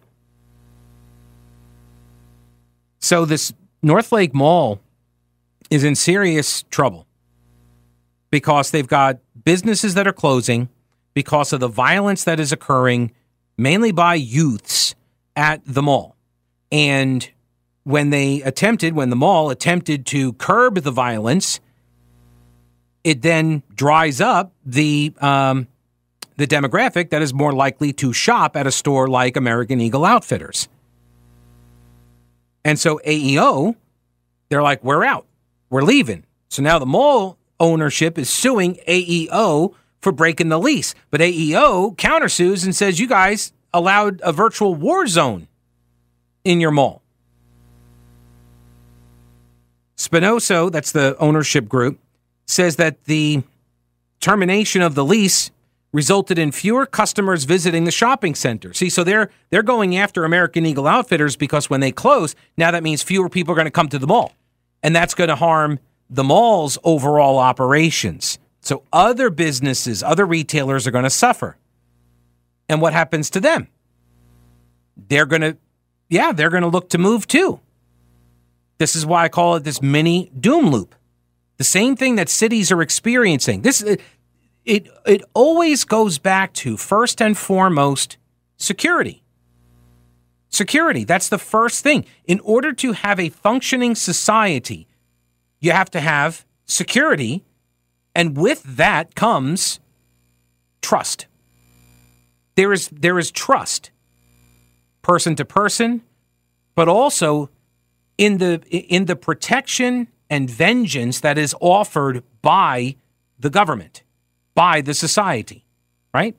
So 2.99 3.25
this 3.25 3.53
Northlake 3.83 4.33
Mall 4.33 4.79
is 5.69 5.83
in 5.83 5.93
serious 5.95 6.63
trouble 6.71 7.05
because 8.31 8.71
they've 8.71 8.87
got 8.87 9.19
businesses 9.43 9.93
that 9.93 10.07
are 10.07 10.13
closing 10.13 10.69
because 11.13 11.53
of 11.53 11.59
the 11.59 11.67
violence 11.67 12.23
that 12.23 12.39
is 12.39 12.51
occurring 12.51 13.11
mainly 13.57 13.91
by 13.91 14.15
youths 14.15 14.95
at 15.35 15.61
the 15.65 15.81
mall. 15.81 16.12
And 16.73 17.29
when 17.83 18.09
they 18.09 18.41
attempted, 18.41 18.95
when 18.95 19.11
the 19.11 19.15
mall 19.15 19.51
attempted 19.51 20.07
to 20.07 20.33
curb 20.33 20.81
the 20.81 20.91
violence, 20.91 21.59
it 23.03 23.21
then 23.21 23.61
dries 23.75 24.19
up 24.19 24.53
the 24.65 25.13
um, 25.21 25.67
the 26.35 26.47
demographic 26.47 27.11
that 27.11 27.21
is 27.21 27.31
more 27.31 27.53
likely 27.53 27.93
to 27.93 28.11
shop 28.11 28.57
at 28.57 28.65
a 28.65 28.71
store 28.71 29.07
like 29.07 29.37
American 29.37 29.79
Eagle 29.79 30.03
Outfitters. 30.03 30.67
And 32.65 32.79
so 32.79 32.99
AEO, 33.05 33.75
they're 34.49 34.63
like, 34.63 34.83
we're 34.83 35.03
out, 35.03 35.27
we're 35.69 35.83
leaving. 35.83 36.25
So 36.49 36.63
now 36.63 36.79
the 36.79 36.87
mall 36.87 37.37
ownership 37.59 38.17
is 38.17 38.29
suing 38.31 38.79
AEO 38.87 39.75
for 40.01 40.11
breaking 40.11 40.49
the 40.49 40.59
lease, 40.59 40.95
but 41.11 41.21
AEO 41.21 41.95
countersues 41.97 42.63
and 42.65 42.75
says 42.75 42.99
you 42.99 43.07
guys 43.07 43.53
allowed 43.73 44.21
a 44.21 44.31
virtual 44.31 44.73
war 44.73 45.05
zone 45.05 45.47
in 46.43 46.59
your 46.59 46.71
mall. 46.71 47.01
Spinoso, 49.97 50.71
that's 50.71 50.91
the 50.91 51.15
ownership 51.19 51.69
group, 51.69 51.99
says 52.45 52.75
that 52.75 53.03
the 53.05 53.43
termination 54.19 54.81
of 54.81 54.95
the 54.95 55.05
lease 55.05 55.51
resulted 55.93 56.39
in 56.39 56.51
fewer 56.51 56.85
customers 56.85 57.43
visiting 57.45 57.83
the 57.85 57.91
shopping 57.91 58.35
center. 58.35 58.73
See, 58.73 58.89
so 58.89 59.03
they're 59.03 59.29
they're 59.51 59.63
going 59.63 59.95
after 59.95 60.25
American 60.25 60.65
Eagle 60.65 60.87
Outfitters 60.87 61.35
because 61.35 61.69
when 61.69 61.79
they 61.79 61.91
close, 61.91 62.35
now 62.57 62.71
that 62.71 62.83
means 62.83 63.03
fewer 63.03 63.29
people 63.29 63.53
are 63.53 63.55
going 63.55 63.65
to 63.65 63.71
come 63.71 63.89
to 63.89 63.99
the 63.99 64.07
mall. 64.07 64.33
And 64.81 64.95
that's 64.95 65.13
going 65.13 65.29
to 65.29 65.35
harm 65.35 65.79
the 66.09 66.23
mall's 66.23 66.77
overall 66.83 67.37
operations. 67.37 68.39
So 68.61 68.83
other 68.91 69.29
businesses, 69.29 70.03
other 70.03 70.25
retailers 70.25 70.87
are 70.87 70.91
going 70.91 71.03
to 71.05 71.09
suffer. 71.09 71.57
And 72.67 72.81
what 72.81 72.93
happens 72.93 73.29
to 73.31 73.39
them? 73.39 73.67
They're 75.09 75.25
going 75.25 75.41
to 75.41 75.57
yeah, 76.13 76.31
they're 76.31 76.51
going 76.51 76.61
to 76.61 76.69
look 76.69 76.89
to 76.89 76.99
move 76.99 77.27
too. 77.27 77.59
This 78.77 78.95
is 78.95 79.05
why 79.05 79.23
I 79.23 79.29
call 79.29 79.55
it 79.55 79.63
this 79.63 79.81
mini 79.81 80.31
doom 80.39 80.69
loop. 80.69 80.93
The 81.57 81.63
same 81.63 81.95
thing 81.95 82.15
that 82.15 82.29
cities 82.29 82.71
are 82.71 82.81
experiencing. 82.81 83.61
This 83.61 83.81
it 83.81 83.99
it, 84.63 84.87
it 85.05 85.23
always 85.33 85.83
goes 85.83 86.19
back 86.19 86.53
to 86.53 86.77
first 86.77 87.21
and 87.21 87.37
foremost 87.37 88.17
security. 88.57 89.23
Security, 90.49 91.03
that's 91.03 91.29
the 91.29 91.39
first 91.39 91.83
thing. 91.83 92.05
In 92.25 92.39
order 92.41 92.71
to 92.73 92.91
have 92.91 93.19
a 93.19 93.29
functioning 93.29 93.95
society, 93.95 94.87
you 95.59 95.71
have 95.71 95.89
to 95.91 95.99
have 95.99 96.45
security, 96.65 97.43
and 98.13 98.37
with 98.37 98.63
that 98.63 99.15
comes 99.15 99.79
trust. 100.81 101.25
There 102.55 102.71
is 102.71 102.89
there 102.89 103.17
is 103.17 103.31
trust 103.31 103.89
person 105.03 105.35
to 105.35 105.45
person, 105.45 106.01
but 106.73 106.89
also 106.89 107.51
in 108.17 108.39
the 108.39 108.61
in 108.69 109.05
the 109.05 109.15
protection 109.15 110.07
and 110.29 110.49
vengeance 110.49 111.19
that 111.19 111.37
is 111.37 111.55
offered 111.61 112.23
by 112.41 112.95
the 113.37 113.51
government, 113.51 114.01
by 114.55 114.81
the 114.81 114.95
society, 114.95 115.65
right? 116.13 116.35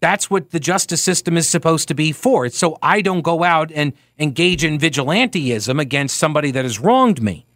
That's 0.00 0.28
what 0.28 0.50
the 0.50 0.60
justice 0.60 1.00
system 1.00 1.36
is 1.36 1.48
supposed 1.48 1.88
to 1.88 1.94
be 1.94 2.12
for. 2.12 2.44
It's 2.44 2.58
so 2.58 2.76
I 2.82 3.00
don't 3.00 3.22
go 3.22 3.44
out 3.44 3.70
and 3.72 3.92
engage 4.18 4.64
in 4.64 4.78
vigilanteism 4.78 5.80
against 5.80 6.18
somebody 6.18 6.50
that 6.50 6.64
has 6.64 6.80
wronged 6.80 7.22
me. 7.22 7.46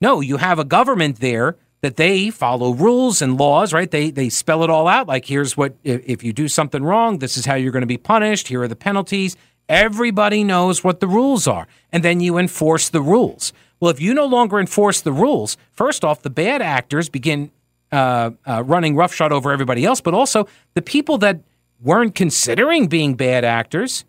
No, 0.00 0.20
you 0.20 0.36
have 0.36 0.58
a 0.58 0.64
government 0.64 1.20
there 1.20 1.56
that 1.82 1.96
they 1.96 2.30
follow 2.30 2.72
rules 2.72 3.20
and 3.20 3.38
laws, 3.38 3.72
right? 3.72 3.90
They 3.90 4.10
they 4.10 4.28
spell 4.28 4.64
it 4.64 4.70
all 4.70 4.88
out. 4.88 5.08
Like 5.08 5.26
here's 5.26 5.56
what 5.56 5.74
if 5.84 6.22
you 6.24 6.32
do 6.32 6.48
something 6.48 6.82
wrong, 6.82 7.18
this 7.18 7.36
is 7.36 7.44
how 7.44 7.54
you're 7.54 7.72
going 7.72 7.82
to 7.82 7.86
be 7.86 7.98
punished. 7.98 8.48
Here 8.48 8.62
are 8.62 8.68
the 8.68 8.76
penalties. 8.76 9.36
Everybody 9.68 10.44
knows 10.44 10.82
what 10.82 11.00
the 11.00 11.08
rules 11.08 11.46
are, 11.46 11.66
and 11.92 12.02
then 12.02 12.20
you 12.20 12.38
enforce 12.38 12.88
the 12.88 13.00
rules. 13.00 13.52
Well, 13.80 13.90
if 13.90 14.00
you 14.00 14.14
no 14.14 14.26
longer 14.26 14.60
enforce 14.60 15.00
the 15.00 15.12
rules, 15.12 15.56
first 15.72 16.04
off, 16.04 16.22
the 16.22 16.30
bad 16.30 16.62
actors 16.62 17.08
begin 17.08 17.50
uh, 17.90 18.30
uh, 18.46 18.62
running 18.64 18.94
roughshod 18.96 19.32
over 19.32 19.50
everybody 19.50 19.84
else, 19.84 20.00
but 20.00 20.14
also 20.14 20.46
the 20.74 20.82
people 20.82 21.18
that 21.18 21.40
weren't 21.80 22.14
considering 22.14 22.86
being 22.86 23.14
bad 23.14 23.44
actors. 23.44 24.04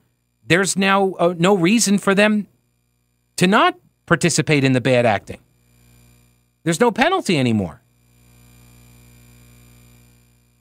There's 0.46 0.78
now 0.78 1.14
uh, 1.14 1.34
no 1.38 1.56
reason 1.56 1.98
for 1.98 2.14
them 2.14 2.48
to 3.38 3.48
not 3.48 3.78
participate 4.06 4.64
in 4.64 4.74
the 4.74 4.82
bad 4.82 5.06
acting. 5.06 5.40
There's 6.64 6.80
no 6.80 6.92
penalty 6.92 7.38
anymore. 7.38 7.82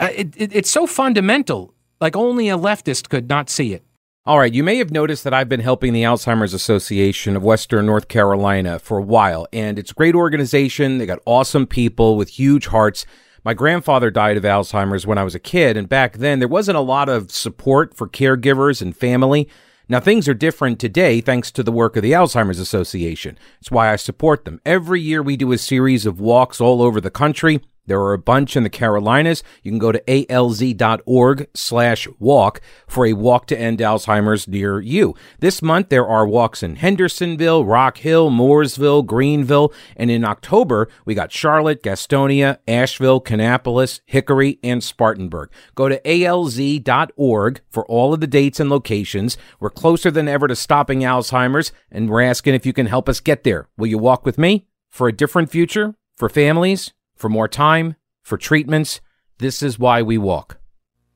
Uh, 0.01 0.09
it, 0.15 0.35
it, 0.37 0.55
it's 0.55 0.71
so 0.71 0.87
fundamental, 0.87 1.75
like 2.01 2.17
only 2.17 2.49
a 2.49 2.59
leftist 2.59 3.09
could 3.09 3.29
not 3.29 3.49
see 3.49 3.73
it. 3.73 3.85
All 4.25 4.39
right, 4.39 4.53
you 4.53 4.63
may 4.63 4.77
have 4.77 4.93
noticed 4.93 5.25
that 5.25 5.35
I've 5.35 5.49
been 5.49 5.61
helping 5.61 5.93
the 5.93 6.05
Alzheimer's 6.05 6.55
Association 6.55 7.35
of 7.37 7.43
Western 7.43 7.87
North 7.87 8.07
Carolina 8.07 8.79
for 8.79 8.99
a 8.99 9.03
while, 9.03 9.49
and 9.53 9.79
it's 9.79 9.91
a 9.91 9.95
great 9.95 10.15
organization. 10.15 10.99
They 10.99 11.07
got 11.07 11.19
awesome 11.25 11.67
people 11.67 12.17
with 12.17 12.29
huge 12.29 12.67
hearts. 12.67 13.05
My 13.45 13.55
grandfather 13.55 14.13
died 14.13 14.37
of 14.37 14.45
Alzheimer's 14.45 15.07
when 15.07 15.19
I 15.19 15.25
was 15.25 15.35
a 15.35 15.41
kid, 15.41 15.77
and 15.77 15.89
back 15.89 16.19
then 16.19 16.39
there 16.39 16.47
wasn't 16.47 16.77
a 16.77 16.81
lot 16.81 17.09
of 17.09 17.33
support 17.33 17.95
for 17.95 18.09
caregivers 18.09 18.81
and 18.81 18.97
family. 18.97 19.49
Now, 19.93 20.01
things 20.01 20.27
are 20.27 20.33
different 20.33 20.79
today 20.79 21.21
thanks 21.21 21.51
to 21.51 21.63
the 21.63 21.71
work 21.71 21.97
of 21.97 22.03
the 22.03 22.13
Alzheimer's 22.13 22.59
Association. 22.59 23.39
It's 23.61 23.71
why 23.71 23.93
I 23.93 23.97
support 23.97 24.47
them. 24.47 24.59
Every 24.65 25.03
year 25.03 25.23
we 25.23 25.37
do 25.37 25.53
a 25.53 25.59
series 25.59 26.07
of 26.07 26.19
walks 26.19 26.63
all 26.63 26.81
over 26.81 26.99
the 26.99 27.11
country. 27.11 27.61
There 27.87 28.01
are 28.01 28.13
a 28.13 28.19
bunch 28.19 28.57
in 28.57 28.63
the 28.63 28.71
Carolinas. 28.71 29.43
You 29.63 29.73
can 29.73 29.79
go 29.79 29.91
to 29.91 30.01
alz.org 30.07 31.49
slash 31.53 32.09
walk 32.21 32.61
for 32.87 33.07
a 33.07 33.13
walk 33.13 33.47
to 33.47 33.59
end 33.59 33.81
Alzheimer's 33.81 34.47
near 34.47 34.81
you. 34.81 35.15
This 35.41 35.61
month, 35.63 35.89
there 35.89 36.07
are 36.07 36.27
walks 36.27 36.63
in 36.63 36.77
Hendersonville, 36.77 37.65
Rock 37.65 37.99
Hill, 37.99 38.31
Mooresville, 38.31 39.05
Greenville, 39.05 39.73
and 39.97 40.11
in 40.11 40.25
October, 40.25 40.89
we 41.05 41.15
got 41.15 41.33
Charlotte, 41.33 41.83
Gastonia, 41.83 42.59
Asheville, 42.69 43.21
Kannapolis, 43.21 44.01
Hickory, 44.07 44.61
and 44.63 44.83
Spartanburg. 44.83 45.51
Go 45.75 45.89
to 45.89 46.01
alz.org 46.03 47.61
for 47.69 47.87
all 47.87 48.15
of 48.15 48.21
the 48.21 48.27
dates 48.29 48.61
and 48.61 48.71
locations. 48.71 49.37
We're 49.59 49.71
closer 49.71 50.11
than 50.11 50.29
ever 50.29 50.47
to 50.47 50.55
stopping 50.55 51.01
Alzheimer's, 51.01 51.73
and 51.91 52.09
we're 52.09 52.23
asking 52.23 52.55
if 52.55 52.65
you 52.65 52.73
can 52.73 52.87
help 52.87 53.09
us 53.09 53.19
get 53.19 53.43
there. 53.43 53.69
Will 53.77 53.89
you 53.89 53.99
walk 53.99 54.25
with 54.25 54.39
me 54.39 54.67
for 54.89 55.09
a 55.09 55.13
different 55.13 55.51
future 55.51 55.97
for 56.17 56.29
families? 56.29 56.93
For 57.23 57.29
more 57.29 57.47
time, 57.47 57.95
for 58.21 58.37
treatments. 58.37 59.01
This 59.39 59.63
is 59.63 59.79
why 59.79 60.03
we 60.03 60.19
walk. 60.19 60.59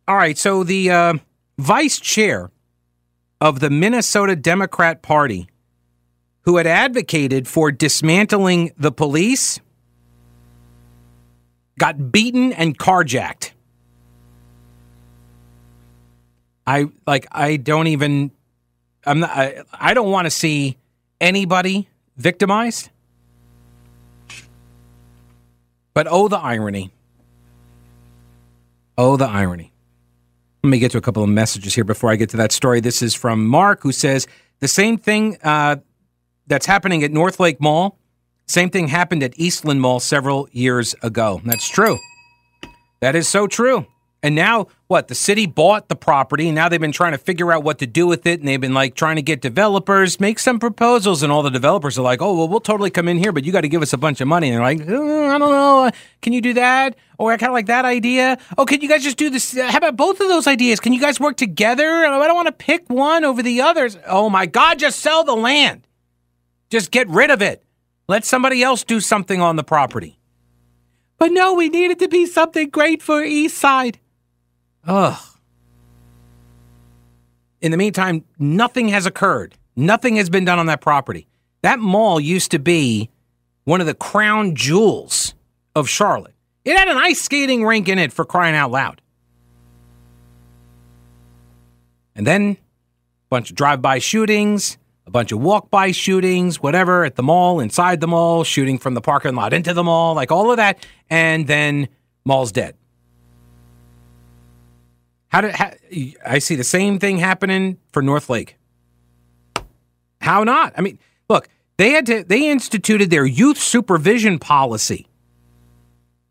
All 0.06 0.16
right. 0.16 0.38
So 0.38 0.62
the 0.62 0.88
uh, 0.90 1.14
vice 1.58 1.98
chair 1.98 2.52
of 3.40 3.58
the 3.58 3.70
Minnesota 3.70 4.36
Democrat 4.36 5.02
Party, 5.02 5.48
who 6.42 6.58
had 6.58 6.66
advocated 6.66 7.48
for 7.48 7.72
dismantling 7.72 8.70
the 8.78 8.92
police, 8.92 9.58
got 11.76 12.12
beaten 12.12 12.52
and 12.52 12.78
carjacked. 12.78 13.50
I 16.68 16.86
like. 17.04 17.26
I 17.32 17.56
don't 17.56 17.88
even. 17.88 18.30
I'm 19.04 19.20
not. 19.20 19.30
I, 19.30 19.62
I 19.72 19.92
don't 19.92 20.10
want 20.10 20.26
to 20.26 20.30
see 20.30 20.78
anybody 21.20 21.88
victimized. 22.16 22.90
But 25.96 26.08
oh, 26.10 26.28
the 26.28 26.36
irony. 26.36 26.92
Oh, 28.98 29.16
the 29.16 29.24
irony. 29.24 29.72
Let 30.62 30.68
me 30.68 30.78
get 30.78 30.92
to 30.92 30.98
a 30.98 31.00
couple 31.00 31.22
of 31.22 31.30
messages 31.30 31.74
here 31.74 31.84
before 31.84 32.10
I 32.10 32.16
get 32.16 32.28
to 32.30 32.36
that 32.36 32.52
story. 32.52 32.80
This 32.80 33.00
is 33.00 33.14
from 33.14 33.46
Mark, 33.46 33.82
who 33.82 33.92
says 33.92 34.26
the 34.60 34.68
same 34.68 34.98
thing 34.98 35.38
uh, 35.42 35.76
that's 36.46 36.66
happening 36.66 37.02
at 37.02 37.12
North 37.12 37.40
Lake 37.40 37.62
Mall, 37.62 37.98
same 38.46 38.68
thing 38.68 38.88
happened 38.88 39.22
at 39.22 39.32
Eastland 39.38 39.80
Mall 39.80 39.98
several 39.98 40.50
years 40.52 40.94
ago. 41.02 41.40
That's 41.46 41.66
true. 41.66 41.96
That 43.00 43.16
is 43.16 43.26
so 43.26 43.46
true. 43.46 43.86
And 44.26 44.34
now, 44.34 44.66
what? 44.88 45.06
The 45.06 45.14
city 45.14 45.46
bought 45.46 45.88
the 45.88 45.94
property. 45.94 46.48
And 46.48 46.56
now 46.56 46.68
they've 46.68 46.80
been 46.80 46.90
trying 46.90 47.12
to 47.12 47.18
figure 47.18 47.52
out 47.52 47.62
what 47.62 47.78
to 47.78 47.86
do 47.86 48.08
with 48.08 48.26
it. 48.26 48.40
And 48.40 48.48
they've 48.48 48.60
been 48.60 48.74
like 48.74 48.96
trying 48.96 49.14
to 49.14 49.22
get 49.22 49.40
developers, 49.40 50.18
make 50.18 50.40
some 50.40 50.58
proposals. 50.58 51.22
And 51.22 51.30
all 51.30 51.44
the 51.44 51.50
developers 51.50 51.96
are 51.96 52.02
like, 52.02 52.20
oh, 52.20 52.36
well, 52.36 52.48
we'll 52.48 52.58
totally 52.58 52.90
come 52.90 53.06
in 53.06 53.18
here, 53.18 53.30
but 53.30 53.44
you 53.44 53.52
got 53.52 53.60
to 53.60 53.68
give 53.68 53.82
us 53.82 53.92
a 53.92 53.96
bunch 53.96 54.20
of 54.20 54.26
money. 54.26 54.48
And 54.48 54.56
they're 54.56 54.64
like, 54.64 54.80
oh, 54.88 55.28
I 55.28 55.38
don't 55.38 55.52
know. 55.52 55.84
Uh, 55.84 55.90
can 56.22 56.32
you 56.32 56.40
do 56.40 56.54
that? 56.54 56.96
Or 57.18 57.30
I 57.30 57.36
kind 57.36 57.50
of 57.50 57.54
like 57.54 57.66
that 57.66 57.84
idea. 57.84 58.36
Oh, 58.58 58.64
can 58.64 58.80
you 58.80 58.88
guys 58.88 59.04
just 59.04 59.16
do 59.16 59.30
this? 59.30 59.56
How 59.56 59.78
about 59.78 59.94
both 59.94 60.20
of 60.20 60.26
those 60.26 60.48
ideas? 60.48 60.80
Can 60.80 60.92
you 60.92 61.00
guys 61.00 61.20
work 61.20 61.36
together? 61.36 62.04
I 62.04 62.26
don't 62.26 62.34
want 62.34 62.48
to 62.48 62.52
pick 62.52 62.90
one 62.90 63.24
over 63.24 63.44
the 63.44 63.60
others. 63.60 63.96
Oh 64.08 64.28
my 64.28 64.46
God, 64.46 64.80
just 64.80 64.98
sell 64.98 65.22
the 65.22 65.36
land. 65.36 65.86
Just 66.68 66.90
get 66.90 67.06
rid 67.08 67.30
of 67.30 67.42
it. 67.42 67.62
Let 68.08 68.24
somebody 68.24 68.60
else 68.64 68.82
do 68.82 68.98
something 68.98 69.40
on 69.40 69.54
the 69.54 69.62
property. 69.62 70.18
But 71.16 71.30
no, 71.30 71.54
we 71.54 71.68
need 71.68 71.92
it 71.92 72.00
to 72.00 72.08
be 72.08 72.26
something 72.26 72.70
great 72.70 73.02
for 73.02 73.22
East 73.22 73.58
Side. 73.58 74.00
Ugh. 74.86 75.18
In 77.60 77.70
the 77.70 77.76
meantime, 77.76 78.24
nothing 78.38 78.88
has 78.88 79.06
occurred. 79.06 79.56
Nothing 79.74 80.16
has 80.16 80.30
been 80.30 80.44
done 80.44 80.58
on 80.58 80.66
that 80.66 80.80
property. 80.80 81.26
That 81.62 81.78
mall 81.78 82.20
used 82.20 82.52
to 82.52 82.58
be 82.58 83.10
one 83.64 83.80
of 83.80 83.86
the 83.86 83.94
crown 83.94 84.54
jewels 84.54 85.34
of 85.74 85.88
Charlotte. 85.88 86.34
It 86.64 86.76
had 86.76 86.88
an 86.88 86.96
ice 86.96 87.20
skating 87.20 87.64
rink 87.64 87.88
in 87.88 87.98
it 87.98 88.12
for 88.12 88.24
crying 88.24 88.54
out 88.54 88.70
loud. 88.70 89.00
And 92.14 92.26
then 92.26 92.52
a 92.52 92.56
bunch 93.28 93.50
of 93.50 93.56
drive-by 93.56 93.98
shootings, 93.98 94.78
a 95.06 95.10
bunch 95.10 95.32
of 95.32 95.40
walk-by 95.40 95.90
shootings, 95.90 96.62
whatever, 96.62 97.04
at 97.04 97.16
the 97.16 97.22
mall, 97.22 97.60
inside 97.60 98.00
the 98.00 98.06
mall, 98.06 98.44
shooting 98.44 98.78
from 98.78 98.94
the 98.94 99.00
parking 99.00 99.34
lot 99.34 99.52
into 99.52 99.74
the 99.74 99.84
mall, 99.84 100.14
like 100.14 100.32
all 100.32 100.50
of 100.50 100.56
that, 100.56 100.86
and 101.10 101.46
then 101.46 101.88
mall's 102.24 102.52
dead. 102.52 102.76
How 105.28 105.40
did 105.40 105.52
how, 105.52 105.72
I 106.24 106.38
see 106.38 106.54
the 106.54 106.64
same 106.64 106.98
thing 106.98 107.18
happening 107.18 107.78
for 107.92 108.02
North 108.02 108.30
Lake? 108.30 108.56
How 110.20 110.44
not? 110.44 110.72
I 110.76 110.80
mean, 110.80 110.98
look, 111.28 111.48
they 111.76 111.90
had 111.90 112.06
to 112.06 112.24
they 112.24 112.48
instituted 112.48 113.10
their 113.10 113.26
youth 113.26 113.58
supervision 113.58 114.38
policy. 114.38 115.06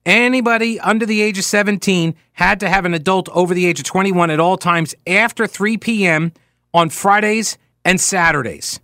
Anybody 0.05 0.79
under 0.79 1.05
the 1.05 1.21
age 1.21 1.39
of 1.39 1.45
17 1.45 2.15
had 2.33 2.59
to 2.59 2.69
have 2.69 2.85
an 2.85 2.93
adult 2.93 3.27
over 3.29 3.53
the 3.53 3.65
age 3.65 3.79
of 3.79 3.85
21 3.85 4.29
at 4.29 4.39
all 4.39 4.55
times 4.55 4.93
after 5.07 5.47
3 5.47 5.77
p.m. 5.77 6.31
on 6.73 6.89
Fridays 6.89 7.57
and 7.83 7.99
Saturdays. 7.99 8.79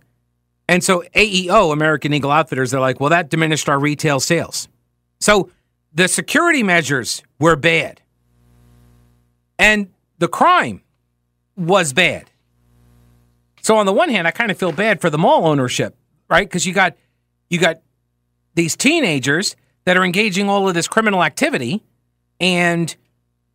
And 0.68 0.82
so 0.82 1.04
AEO, 1.14 1.72
American 1.72 2.12
Eagle 2.12 2.30
Outfitters, 2.30 2.70
they're 2.70 2.80
like, 2.80 2.98
well, 2.98 3.10
that 3.10 3.28
diminished 3.28 3.68
our 3.68 3.78
retail 3.78 4.18
sales. 4.18 4.68
So 5.20 5.50
the 5.92 6.08
security 6.08 6.62
measures 6.62 7.22
were 7.38 7.54
bad. 7.54 8.00
And 9.58 9.90
the 10.22 10.28
crime 10.28 10.80
was 11.56 11.92
bad. 11.92 12.30
So 13.60 13.76
on 13.76 13.86
the 13.86 13.92
one 13.92 14.08
hand, 14.08 14.28
I 14.28 14.30
kind 14.30 14.52
of 14.52 14.56
feel 14.56 14.70
bad 14.70 15.00
for 15.00 15.10
the 15.10 15.18
mall 15.18 15.48
ownership, 15.48 15.96
right? 16.30 16.48
Because 16.48 16.64
you 16.64 16.72
got 16.72 16.96
you 17.50 17.58
got 17.58 17.80
these 18.54 18.76
teenagers 18.76 19.56
that 19.84 19.96
are 19.96 20.04
engaging 20.04 20.48
all 20.48 20.68
of 20.68 20.74
this 20.74 20.86
criminal 20.86 21.24
activity, 21.24 21.82
and 22.38 22.94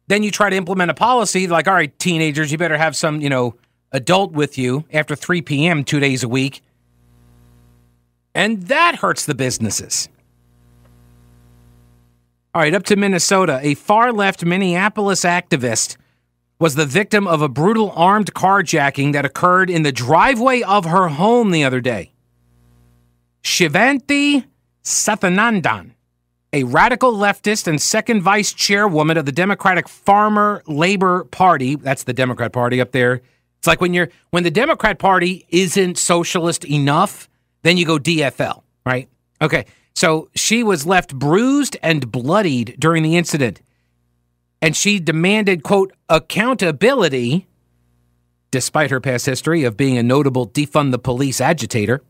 then 0.07 0.23
you 0.23 0.29
try 0.29 0.49
to 0.49 0.57
implement 0.57 0.91
a 0.91 0.93
policy 0.93 1.47
like, 1.47 1.69
all 1.69 1.73
right, 1.73 1.97
teenagers, 1.99 2.51
you 2.51 2.57
better 2.57 2.77
have 2.77 2.97
some, 2.97 3.21
you 3.21 3.29
know, 3.29 3.55
adult 3.93 4.33
with 4.33 4.57
you 4.57 4.83
after 4.91 5.15
3 5.15 5.41
p.m. 5.43 5.85
two 5.85 6.01
days 6.01 6.21
a 6.21 6.27
week. 6.27 6.61
And 8.35 8.63
that 8.63 8.95
hurts 8.95 9.25
the 9.25 9.35
businesses. 9.35 10.09
All 12.53 12.61
right, 12.61 12.73
up 12.73 12.83
to 12.83 12.97
Minnesota. 12.97 13.61
A 13.61 13.75
far 13.75 14.11
left 14.11 14.43
Minneapolis 14.43 15.21
activist 15.21 15.95
was 16.59 16.75
the 16.75 16.85
victim 16.85 17.27
of 17.27 17.41
a 17.41 17.49
brutal 17.49 17.91
armed 17.91 18.33
carjacking 18.33 19.13
that 19.13 19.25
occurred 19.25 19.69
in 19.69 19.83
the 19.83 19.91
driveway 19.91 20.61
of 20.63 20.85
her 20.85 21.07
home 21.07 21.51
the 21.51 21.63
other 21.63 21.81
day. 21.81 22.11
Shivanti 23.43 24.43
Sathanandan, 24.83 25.91
a 26.51 26.63
radical 26.63 27.13
leftist 27.13 27.67
and 27.67 27.81
second 27.81 28.21
vice 28.21 28.53
chairwoman 28.53 29.17
of 29.17 29.25
the 29.25 29.31
Democratic 29.31 29.87
Farmer 29.87 30.63
Labor 30.65 31.25
Party, 31.25 31.75
that's 31.75 32.03
the 32.03 32.13
Democrat 32.13 32.51
Party 32.51 32.81
up 32.81 32.91
there. 32.91 33.21
It's 33.59 33.67
like 33.67 33.81
when 33.81 33.93
you're 33.93 34.09
when 34.31 34.43
the 34.43 34.51
Democrat 34.51 34.99
Party 34.99 35.45
isn't 35.49 35.97
socialist 35.97 36.65
enough, 36.65 37.29
then 37.63 37.77
you 37.77 37.85
go 37.85 37.97
DFL, 37.97 38.63
right? 38.85 39.09
Okay. 39.41 39.65
So 39.95 40.29
she 40.35 40.63
was 40.63 40.85
left 40.85 41.15
bruised 41.15 41.75
and 41.81 42.11
bloodied 42.11 42.75
during 42.79 43.01
the 43.01 43.17
incident 43.17 43.61
and 44.61 44.75
she 44.75 44.99
demanded, 44.99 45.63
quote, 45.63 45.93
accountability, 46.09 47.47
despite 48.51 48.91
her 48.91 48.99
past 48.99 49.25
history 49.25 49.63
of 49.63 49.77
being 49.77 49.97
a 49.97 50.03
notable 50.03 50.47
defund 50.47 50.91
the 50.91 50.99
police 50.99 51.39
agitator. 51.39 52.01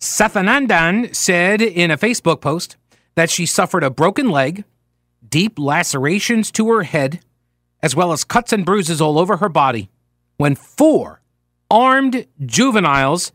Sathanandan 0.00 1.14
said 1.14 1.62
in 1.62 1.90
a 1.90 1.98
Facebook 1.98 2.40
post 2.40 2.76
that 3.14 3.30
she 3.30 3.46
suffered 3.46 3.84
a 3.84 3.90
broken 3.90 4.30
leg, 4.30 4.64
deep 5.28 5.58
lacerations 5.58 6.50
to 6.52 6.68
her 6.70 6.82
head, 6.82 7.20
as 7.82 7.94
well 7.94 8.12
as 8.12 8.24
cuts 8.24 8.52
and 8.52 8.64
bruises 8.64 9.00
all 9.00 9.18
over 9.18 9.36
her 9.38 9.48
body 9.48 9.90
when 10.38 10.54
four 10.54 11.20
armed 11.70 12.26
juveniles 12.44 13.32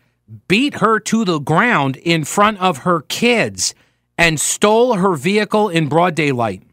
beat 0.48 0.76
her 0.76 1.00
to 1.00 1.24
the 1.24 1.40
ground 1.40 1.96
in 1.98 2.24
front 2.24 2.60
of 2.60 2.80
her 2.80 3.02
kids 3.02 3.74
and 4.18 4.40
stole 4.40 4.96
her 4.96 5.16
vehicle 5.16 5.70
in 5.70 5.88
broad 5.88 6.16
daylight. 6.16 6.63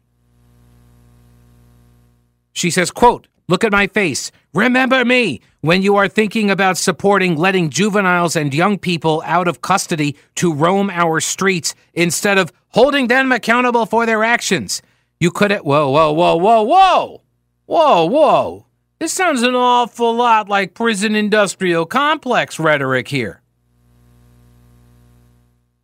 She 2.54 2.70
says, 2.70 2.90
quote, 2.90 3.28
Look 3.46 3.62
at 3.62 3.72
my 3.72 3.88
face. 3.88 4.32
Remember 4.54 5.04
me 5.04 5.42
when 5.60 5.82
you 5.82 5.96
are 5.96 6.08
thinking 6.08 6.50
about 6.50 6.78
supporting 6.78 7.36
letting 7.36 7.68
juveniles 7.68 8.36
and 8.36 8.54
young 8.54 8.78
people 8.78 9.22
out 9.26 9.48
of 9.48 9.60
custody 9.60 10.16
to 10.36 10.54
roam 10.54 10.88
our 10.88 11.20
streets 11.20 11.74
instead 11.92 12.38
of 12.38 12.50
holding 12.70 13.08
them 13.08 13.32
accountable 13.32 13.84
for 13.84 14.06
their 14.06 14.24
actions. 14.24 14.80
You 15.20 15.30
could 15.30 15.50
have. 15.50 15.62
Whoa, 15.62 15.90
whoa, 15.90 16.12
whoa, 16.12 16.36
whoa, 16.36 16.62
whoa! 16.62 17.20
Whoa, 17.66 18.04
whoa! 18.06 18.66
This 18.98 19.12
sounds 19.12 19.42
an 19.42 19.54
awful 19.54 20.14
lot 20.14 20.48
like 20.48 20.72
prison 20.72 21.14
industrial 21.14 21.84
complex 21.84 22.58
rhetoric 22.58 23.08
here. 23.08 23.42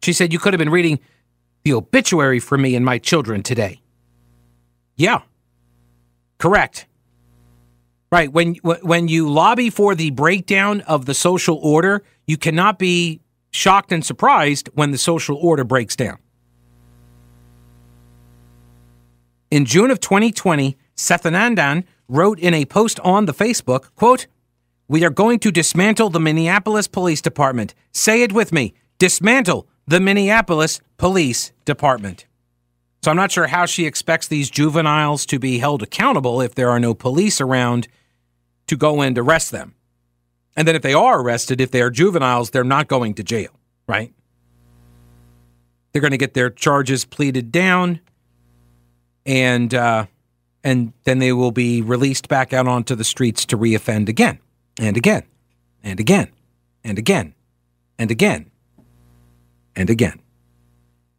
She 0.02 0.14
said, 0.14 0.32
You 0.32 0.38
could 0.38 0.54
have 0.54 0.58
been 0.58 0.70
reading 0.70 1.00
the 1.64 1.74
obituary 1.74 2.40
for 2.40 2.56
me 2.56 2.74
and 2.74 2.84
my 2.84 2.96
children 2.96 3.42
today. 3.42 3.82
Yeah. 4.96 5.20
Correct. 6.40 6.86
Right. 8.10 8.32
When 8.32 8.54
when 8.54 9.06
you 9.06 9.30
lobby 9.30 9.70
for 9.70 9.94
the 9.94 10.10
breakdown 10.10 10.80
of 10.80 11.04
the 11.04 11.14
social 11.14 11.56
order, 11.62 12.02
you 12.26 12.36
cannot 12.36 12.78
be 12.78 13.20
shocked 13.52 13.92
and 13.92 14.04
surprised 14.04 14.68
when 14.74 14.90
the 14.90 14.98
social 14.98 15.36
order 15.36 15.64
breaks 15.64 15.94
down. 15.94 16.18
In 19.50 19.64
June 19.64 19.90
of 19.90 20.00
2020, 20.00 20.76
Sathanandan 20.96 21.84
wrote 22.08 22.38
in 22.38 22.54
a 22.54 22.64
post 22.64 22.98
on 23.00 23.26
the 23.26 23.34
Facebook, 23.34 23.94
quote, 23.94 24.26
"We 24.88 25.04
are 25.04 25.10
going 25.10 25.40
to 25.40 25.52
dismantle 25.52 26.10
the 26.10 26.20
Minneapolis 26.20 26.88
Police 26.88 27.20
Department. 27.20 27.74
Say 27.92 28.22
it 28.22 28.32
with 28.32 28.50
me. 28.50 28.72
Dismantle 28.98 29.68
the 29.86 30.00
Minneapolis 30.00 30.80
Police 30.96 31.52
Department." 31.64 32.26
So 33.02 33.10
I'm 33.10 33.16
not 33.16 33.32
sure 33.32 33.46
how 33.46 33.66
she 33.66 33.86
expects 33.86 34.28
these 34.28 34.50
juveniles 34.50 35.24
to 35.26 35.38
be 35.38 35.58
held 35.58 35.82
accountable 35.82 36.40
if 36.40 36.54
there 36.54 36.68
are 36.70 36.80
no 36.80 36.92
police 36.92 37.40
around 37.40 37.88
to 38.66 38.76
go 38.76 39.00
and 39.00 39.16
arrest 39.16 39.50
them. 39.50 39.74
And 40.56 40.68
then 40.68 40.76
if 40.76 40.82
they 40.82 40.92
are 40.92 41.20
arrested, 41.20 41.60
if 41.60 41.70
they 41.70 41.80
are 41.80 41.90
juveniles, 41.90 42.50
they're 42.50 42.64
not 42.64 42.88
going 42.88 43.14
to 43.14 43.22
jail, 43.22 43.50
right? 43.86 44.12
They're 45.92 46.02
going 46.02 46.10
to 46.12 46.18
get 46.18 46.34
their 46.34 46.50
charges 46.50 47.04
pleaded 47.04 47.50
down, 47.50 48.00
and 49.26 49.74
uh, 49.74 50.06
and 50.62 50.92
then 51.04 51.18
they 51.18 51.32
will 51.32 51.50
be 51.50 51.82
released 51.82 52.28
back 52.28 52.52
out 52.52 52.68
onto 52.68 52.94
the 52.94 53.04
streets 53.04 53.44
to 53.46 53.58
reoffend 53.58 54.08
again 54.08 54.38
and 54.78 54.96
again 54.96 55.24
and 55.82 55.98
again 55.98 56.30
and 56.84 56.98
again 56.98 57.34
and 57.98 58.10
again 58.10 58.50
and 59.74 59.90
again. 59.90 60.19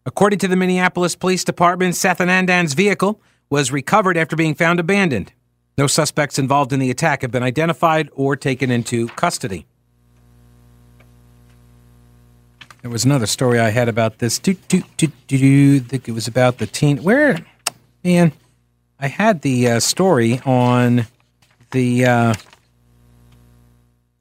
According 0.06 0.40
to 0.40 0.48
the 0.48 0.56
Minneapolis 0.56 1.16
Police 1.16 1.44
Department, 1.44 1.96
Seth 1.96 2.18
Sathanandan's 2.18 2.74
vehicle 2.74 3.22
was 3.50 3.72
recovered 3.72 4.18
after 4.18 4.36
being 4.36 4.56
found 4.56 4.80
abandoned. 4.80 5.34
No 5.78 5.88
suspects 5.88 6.40
involved 6.40 6.74
in 6.74 6.80
the 6.80 6.90
attack 6.90 7.22
have 7.22 7.32
been 7.32 7.44
identified 7.44 8.10
or 8.14 8.36
taken 8.36 8.72
into 8.72 9.08
custody. 9.10 9.66
There 12.82 12.90
was 12.90 13.06
another 13.06 13.28
story 13.28 13.60
I 13.60 13.70
had 13.70 13.88
about 13.88 14.18
this. 14.18 14.40
Do, 14.40 14.56
do, 14.68 14.82
do, 14.98 15.08
do, 15.28 15.38
do. 15.38 15.76
I 15.76 15.88
think 15.88 16.08
it 16.08 16.14
was 16.14 16.28
about 16.28 16.58
the 16.58 16.66
teen. 16.66 17.04
Where, 17.04 17.38
man, 18.04 18.32
I 19.00 19.08
had 19.08 19.42
the 19.42 19.68
uh, 19.68 19.80
story 19.80 20.42
on 20.46 21.06
the 21.72 22.06
uh, 22.06 22.34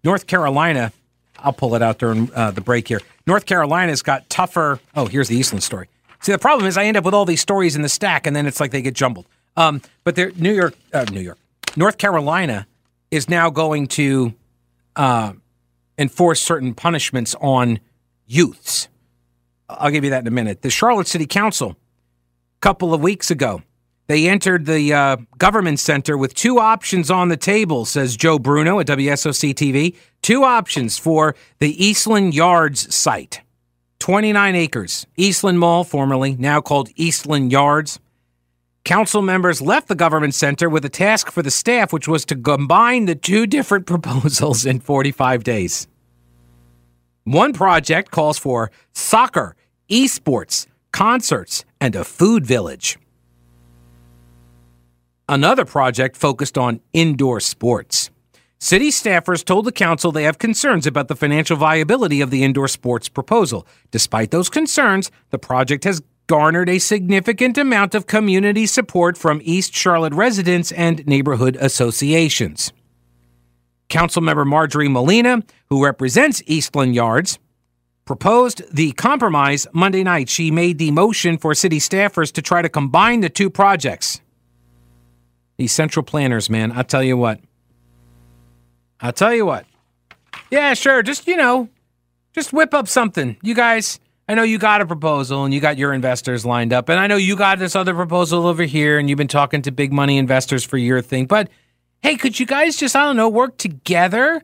North 0.05 0.27
Carolina. 0.27 0.93
I'll 1.42 1.53
pull 1.53 1.74
it 1.74 1.83
out 1.83 1.98
during 1.98 2.31
uh, 2.35 2.50
the 2.50 2.61
break 2.61 2.88
here. 2.88 3.00
North 3.26 3.46
Carolina's 3.46 4.03
got 4.03 4.29
tougher. 4.31 4.81
Oh, 4.94 5.07
here's 5.07 5.29
the 5.29 5.37
Eastland 5.37 5.62
story. 5.62 5.88
See, 6.20 6.33
the 6.33 6.38
problem 6.38 6.66
is 6.66 6.76
I 6.76 6.85
end 6.85 6.96
up 6.96 7.05
with 7.05 7.14
all 7.14 7.24
these 7.24 7.40
stories 7.40 7.76
in 7.76 7.83
the 7.83 7.88
stack, 7.88 8.26
and 8.26 8.37
then 8.37 8.46
it's 8.46 8.61
like 8.61 8.70
they 8.70 8.83
get 8.83 8.94
jumbled. 8.94 9.26
Um, 9.57 9.83
but 10.05 10.16
they're 10.16 10.33
New 10.33 10.53
York, 10.53 10.74
uh, 10.92 11.07
New 11.11 11.20
York, 11.20 11.38
North 11.76 11.98
Carolina 11.98 12.66
is 13.11 13.29
now 13.29 13.50
going 13.50 13.87
to 13.88 14.35
uh, 14.96 15.33
enforce 15.98 16.40
certain 16.40 16.74
punishments 16.74 17.35
on 17.40 17.81
youths. 18.26 18.88
I'll 19.68 19.90
give 19.90 20.05
you 20.05 20.11
that 20.11 20.20
in 20.22 20.26
a 20.26 20.33
minute. 20.33 20.62
The 20.62 20.70
Charlotte 20.70 21.07
City 21.07 21.26
Council, 21.26 21.70
a 21.70 22.61
couple 22.61 22.94
of 22.94 23.00
weeks 23.00 23.31
ago, 23.31 23.62
they 24.11 24.29
entered 24.29 24.66
the 24.66 24.92
uh, 24.92 25.16
government 25.38 25.79
center 25.79 26.18
with 26.18 26.35
two 26.35 26.59
options 26.59 27.12
on 27.12 27.29
the 27.29 27.37
table, 27.37 27.85
says 27.85 28.16
Joe 28.16 28.40
Bruno 28.40 28.81
at 28.81 28.88
WSOC 28.88 29.55
TV. 29.55 29.96
Two 30.20 30.42
options 30.42 30.99
for 30.99 31.37
the 31.61 31.87
Eastland 31.87 32.35
Yards 32.35 32.92
site 32.92 33.42
29 34.01 34.57
acres. 34.57 35.07
Eastland 35.16 35.61
Mall, 35.61 35.85
formerly 35.85 36.35
now 36.35 36.61
called 36.61 36.88
Eastland 36.96 37.53
Yards. 37.53 38.01
Council 38.83 39.23
members 39.23 39.62
left 39.62 39.87
the 39.87 39.94
government 39.94 40.35
center 40.35 40.68
with 40.68 40.85
a 40.85 40.88
task 40.88 41.31
for 41.31 41.44
the 41.44 41.51
staff, 41.53 41.92
which 41.92 42.09
was 42.09 42.25
to 42.25 42.35
combine 42.35 43.05
the 43.05 43.14
two 43.14 43.46
different 43.46 43.87
proposals 43.94 44.66
in 44.66 44.81
45 44.81 45.44
days. 45.44 45.87
One 47.23 47.53
project 47.53 48.11
calls 48.11 48.38
for 48.38 48.73
soccer, 48.92 49.55
esports, 49.88 50.66
concerts, 50.90 51.64
and 51.81 51.94
a 51.94 52.03
food 52.03 52.44
village. 52.44 52.99
Another 55.31 55.64
project 55.64 56.16
focused 56.16 56.59
on 56.59 56.81
indoor 56.93 57.38
sports. 57.38 58.11
City 58.59 58.88
staffers 58.88 59.45
told 59.45 59.64
the 59.64 59.71
council 59.71 60.11
they 60.11 60.25
have 60.25 60.40
concerns 60.40 60.88
about 60.88 61.07
the 61.07 61.14
financial 61.14 61.57
viability 61.57 62.21
of 62.21 62.31
the 62.31 62.43
indoor 62.43 62.66
sports 62.66 63.09
proposal. 63.09 63.64
Despite 63.93 64.33
those 64.33 64.49
concerns, 64.49 65.09
the 65.31 65.38
project 65.38 65.85
has 65.85 66.03
garnered 66.27 66.69
a 66.69 66.81
significant 66.81 67.57
amount 67.57 67.95
of 67.95 68.09
community 68.09 68.66
support 68.66 69.16
from 69.16 69.40
East 69.45 69.73
Charlotte 69.73 70.14
residents 70.14 70.73
and 70.73 71.07
neighborhood 71.07 71.57
associations. 71.61 72.73
Councilmember 73.88 74.45
Marjorie 74.45 74.88
Molina, 74.88 75.45
who 75.69 75.85
represents 75.85 76.43
Eastland 76.47 76.97
Yards, 76.97 77.38
proposed 78.05 78.62
the 78.75 78.90
compromise 78.95 79.69
Monday 79.73 80.03
night. 80.03 80.29
She 80.29 80.51
made 80.51 80.79
the 80.79 80.90
motion 80.90 81.38
for 81.38 81.55
city 81.55 81.79
staffers 81.79 82.33
to 82.33 82.43
try 82.43 82.62
to 82.62 82.69
combine 82.69 83.21
the 83.21 83.31
two 83.31 83.49
projects. 83.49 84.21
These 85.61 85.73
central 85.73 86.03
planners, 86.03 86.49
man, 86.49 86.73
I'll 86.73 86.85
tell 86.85 87.03
you 87.03 87.18
what. 87.18 87.38
I'll 88.99 89.12
tell 89.12 89.35
you 89.35 89.44
what. 89.44 89.66
Yeah, 90.51 90.73
sure. 90.73 91.03
Just, 91.03 91.27
you 91.27 91.37
know, 91.37 91.68
just 92.33 92.55
whip 92.55 92.73
up 92.73 92.88
something. 92.88 93.37
You 93.42 93.55
guys, 93.55 94.01
I 94.27 94.33
know 94.33 94.42
you 94.42 94.57
got 94.57 94.81
a 94.81 94.87
proposal 94.87 95.44
and 95.44 95.53
you 95.53 95.61
got 95.61 95.77
your 95.77 95.92
investors 95.92 96.46
lined 96.46 96.73
up, 96.73 96.88
and 96.88 96.99
I 96.99 97.09
know 97.09 97.16
you 97.16 97.37
got 97.37 97.59
this 97.59 97.77
other 97.77 97.92
proposal 97.92 98.46
over 98.46 98.62
here, 98.62 98.99
and 98.99 99.11
you've 99.11 99.18
been 99.18 99.29
talking 99.29 99.61
to 99.61 99.70
big 99.70 99.92
money 99.92 100.16
investors 100.16 100.64
for 100.64 100.79
your 100.79 101.03
thing. 101.03 101.27
But 101.27 101.51
hey, 102.03 102.16
could 102.16 102.40
you 102.40 102.46
guys 102.46 102.79
just, 102.79 102.96
I 102.96 103.05
don't 103.05 103.18
know, 103.18 103.29
work 103.29 103.59
together 103.59 104.42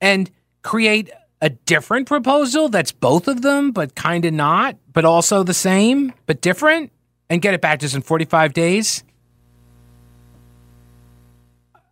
and 0.00 0.30
create 0.62 1.10
a 1.40 1.50
different 1.50 2.06
proposal 2.06 2.68
that's 2.68 2.92
both 2.92 3.26
of 3.26 3.42
them, 3.42 3.72
but 3.72 3.96
kind 3.96 4.24
of 4.24 4.32
not, 4.32 4.76
but 4.92 5.04
also 5.04 5.42
the 5.42 5.52
same, 5.52 6.12
but 6.26 6.40
different, 6.40 6.92
and 7.28 7.42
get 7.42 7.52
it 7.52 7.60
back 7.60 7.82
us 7.82 7.96
in 7.96 8.02
45 8.02 8.52
days? 8.52 9.02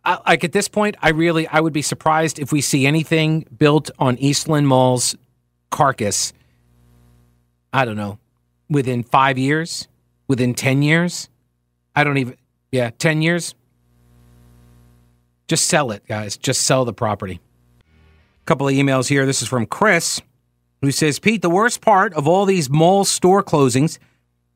I, 0.05 0.19
like 0.27 0.43
at 0.43 0.51
this 0.51 0.67
point, 0.67 0.95
I 1.01 1.09
really 1.09 1.47
I 1.47 1.59
would 1.59 1.73
be 1.73 1.81
surprised 1.81 2.39
if 2.39 2.51
we 2.51 2.61
see 2.61 2.85
anything 2.85 3.45
built 3.57 3.89
on 3.99 4.17
Eastland 4.17 4.67
Mall's 4.67 5.15
carcass 5.71 6.31
I 7.75 7.83
don't 7.83 7.97
know, 7.97 8.19
within 8.69 9.03
five 9.03 9.37
years, 9.37 9.89
within 10.29 10.53
10 10.53 10.81
years. 10.81 11.27
I 11.93 12.05
don't 12.05 12.17
even, 12.17 12.37
yeah, 12.71 12.91
10 12.97 13.21
years. 13.21 13.53
Just 15.49 15.67
sell 15.67 15.91
it, 15.91 16.07
guys. 16.07 16.37
Just 16.37 16.61
sell 16.61 16.85
the 16.85 16.93
property. 16.93 17.41
A 17.81 18.45
couple 18.45 18.65
of 18.65 18.73
emails 18.73 19.09
here. 19.09 19.25
This 19.25 19.41
is 19.41 19.49
from 19.49 19.65
Chris, 19.65 20.21
who 20.81 20.89
says, 20.89 21.19
Pete, 21.19 21.41
the 21.41 21.49
worst 21.49 21.81
part 21.81 22.13
of 22.13 22.29
all 22.29 22.45
these 22.45 22.69
mall 22.69 23.03
store 23.03 23.43
closings 23.43 23.99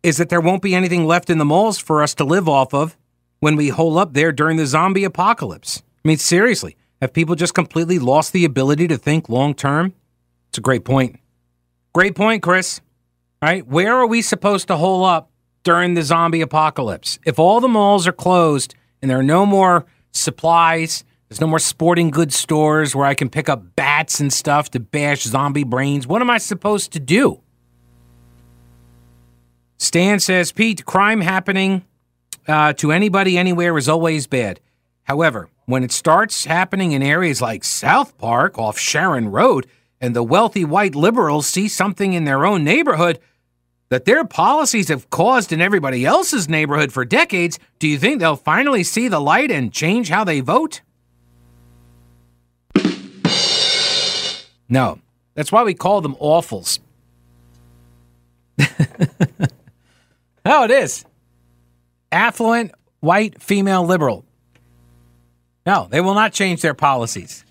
is 0.01 0.15
that 0.15 0.29
there 0.29 0.39
won't 0.39 0.62
be 0.62 0.73
anything 0.73 1.05
left 1.05 1.29
in 1.29 1.39
the 1.39 1.45
malls 1.45 1.77
for 1.77 2.01
us 2.01 2.15
to 2.15 2.23
live 2.23 2.47
off 2.47 2.73
of 2.73 2.95
when 3.39 3.56
we 3.56 3.69
hole 3.69 3.97
up 3.97 4.13
there 4.13 4.32
during 4.32 4.58
the 4.58 4.65
zombie 4.65 5.04
apocalypse. 5.04 5.82
I 6.04 6.08
mean, 6.08 6.17
seriously, 6.17 6.75
have 7.02 7.13
people 7.13 7.36
just 7.36 7.54
completely 7.54 7.99
lost 7.99 8.34
the 8.34 8.45
ability 8.45 8.88
to 8.88 8.97
think 8.97 9.30
long 9.30 9.54
term? 9.54 9.93
It's 10.49 10.58
a 10.58 10.62
great 10.62 10.86
point. 10.86 11.19
Great 11.93 12.15
point, 12.15 12.43
Chris 12.43 12.82
right? 13.41 13.65
Where 13.65 13.95
are 13.95 14.08
we 14.08 14.21
supposed 14.21 14.67
to 14.67 14.78
hole 14.78 15.04
up 15.04 15.32
during 15.63 15.93
the 15.93 16.04
zombie 16.04 16.41
apocalypse? 16.41 17.19
If 17.25 17.39
all 17.39 17.62
the 17.62 17.67
malls 17.67 18.08
are 18.08 18.13
closed 18.13 18.75
and 19.02 19.10
there 19.10 19.19
are 19.19 19.23
no 19.23 19.45
more 19.45 19.86
supplies, 20.12 21.04
there's 21.28 21.41
no 21.41 21.47
more 21.47 21.60
sporting 21.60 22.10
goods 22.10 22.36
stores 22.36 22.95
where 22.95 23.06
I 23.06 23.13
can 23.13 23.30
pick 23.30 23.49
up 23.49 23.75
bats 23.75 24.19
and 24.19 24.32
stuff 24.32 24.71
to 24.71 24.80
bash 24.80 25.23
zombie 25.23 25.63
brains, 25.63 26.08
what 26.08 26.21
am 26.21 26.30
I 26.30 26.38
supposed 26.38 26.91
to 26.93 26.99
do? 26.99 27.41
Stan 29.78 30.19
says, 30.19 30.52
Pete, 30.52 30.86
crime 30.86 31.21
happening 31.21 31.86
uh, 32.49 32.73
to 32.73 32.91
anybody 32.91 33.38
anywhere 33.38 33.77
is 33.77 33.88
always 33.88 34.27
bad. 34.27 34.59
However, 35.03 35.49
when 35.65 35.83
it 35.83 35.91
starts 35.91 36.45
happening 36.45 36.91
in 36.93 37.03
areas 37.03 37.41
like 37.41 37.63
South 37.63 38.17
Park 38.17 38.57
off 38.57 38.79
Sharon 38.79 39.29
Road, 39.29 39.67
and 40.01 40.15
the 40.15 40.23
wealthy 40.23 40.65
white 40.65 40.95
liberals 40.95 41.45
see 41.45 41.67
something 41.67 42.13
in 42.13 42.23
their 42.23 42.45
own 42.45 42.63
neighborhood, 42.63 43.19
that 43.89 44.05
their 44.05 44.23
policies 44.23 44.88
have 44.88 45.09
caused 45.09 45.51
in 45.51 45.62
everybody 45.62 46.05
else's 46.05 46.47
neighborhood 46.47 46.91
for 46.91 47.05
decades, 47.05 47.59
do 47.79 47.88
you 47.88 47.97
think 47.97 48.19
they'll 48.19 48.35
finally 48.35 48.83
see 48.83 49.07
the 49.07 49.19
light 49.19 49.51
and 49.51 49.73
change 49.73 50.09
how 50.09 50.23
they 50.23 50.39
vote? 50.39 50.81
No. 54.69 54.99
That's 55.33 55.51
why 55.51 55.63
we 55.63 55.73
call 55.73 56.01
them 56.01 56.15
awfuls. 56.15 56.79
oh, 60.45 60.63
it 60.63 60.71
is. 60.71 61.05
Affluent, 62.12 62.72
white, 63.00 63.41
female 63.41 63.86
liberal. 63.86 64.26
No, 65.65 65.88
they 65.89 66.02
will 66.02 66.15
not 66.15 66.34
change 66.34 66.62
their 66.62 66.74
policies. 66.74 67.43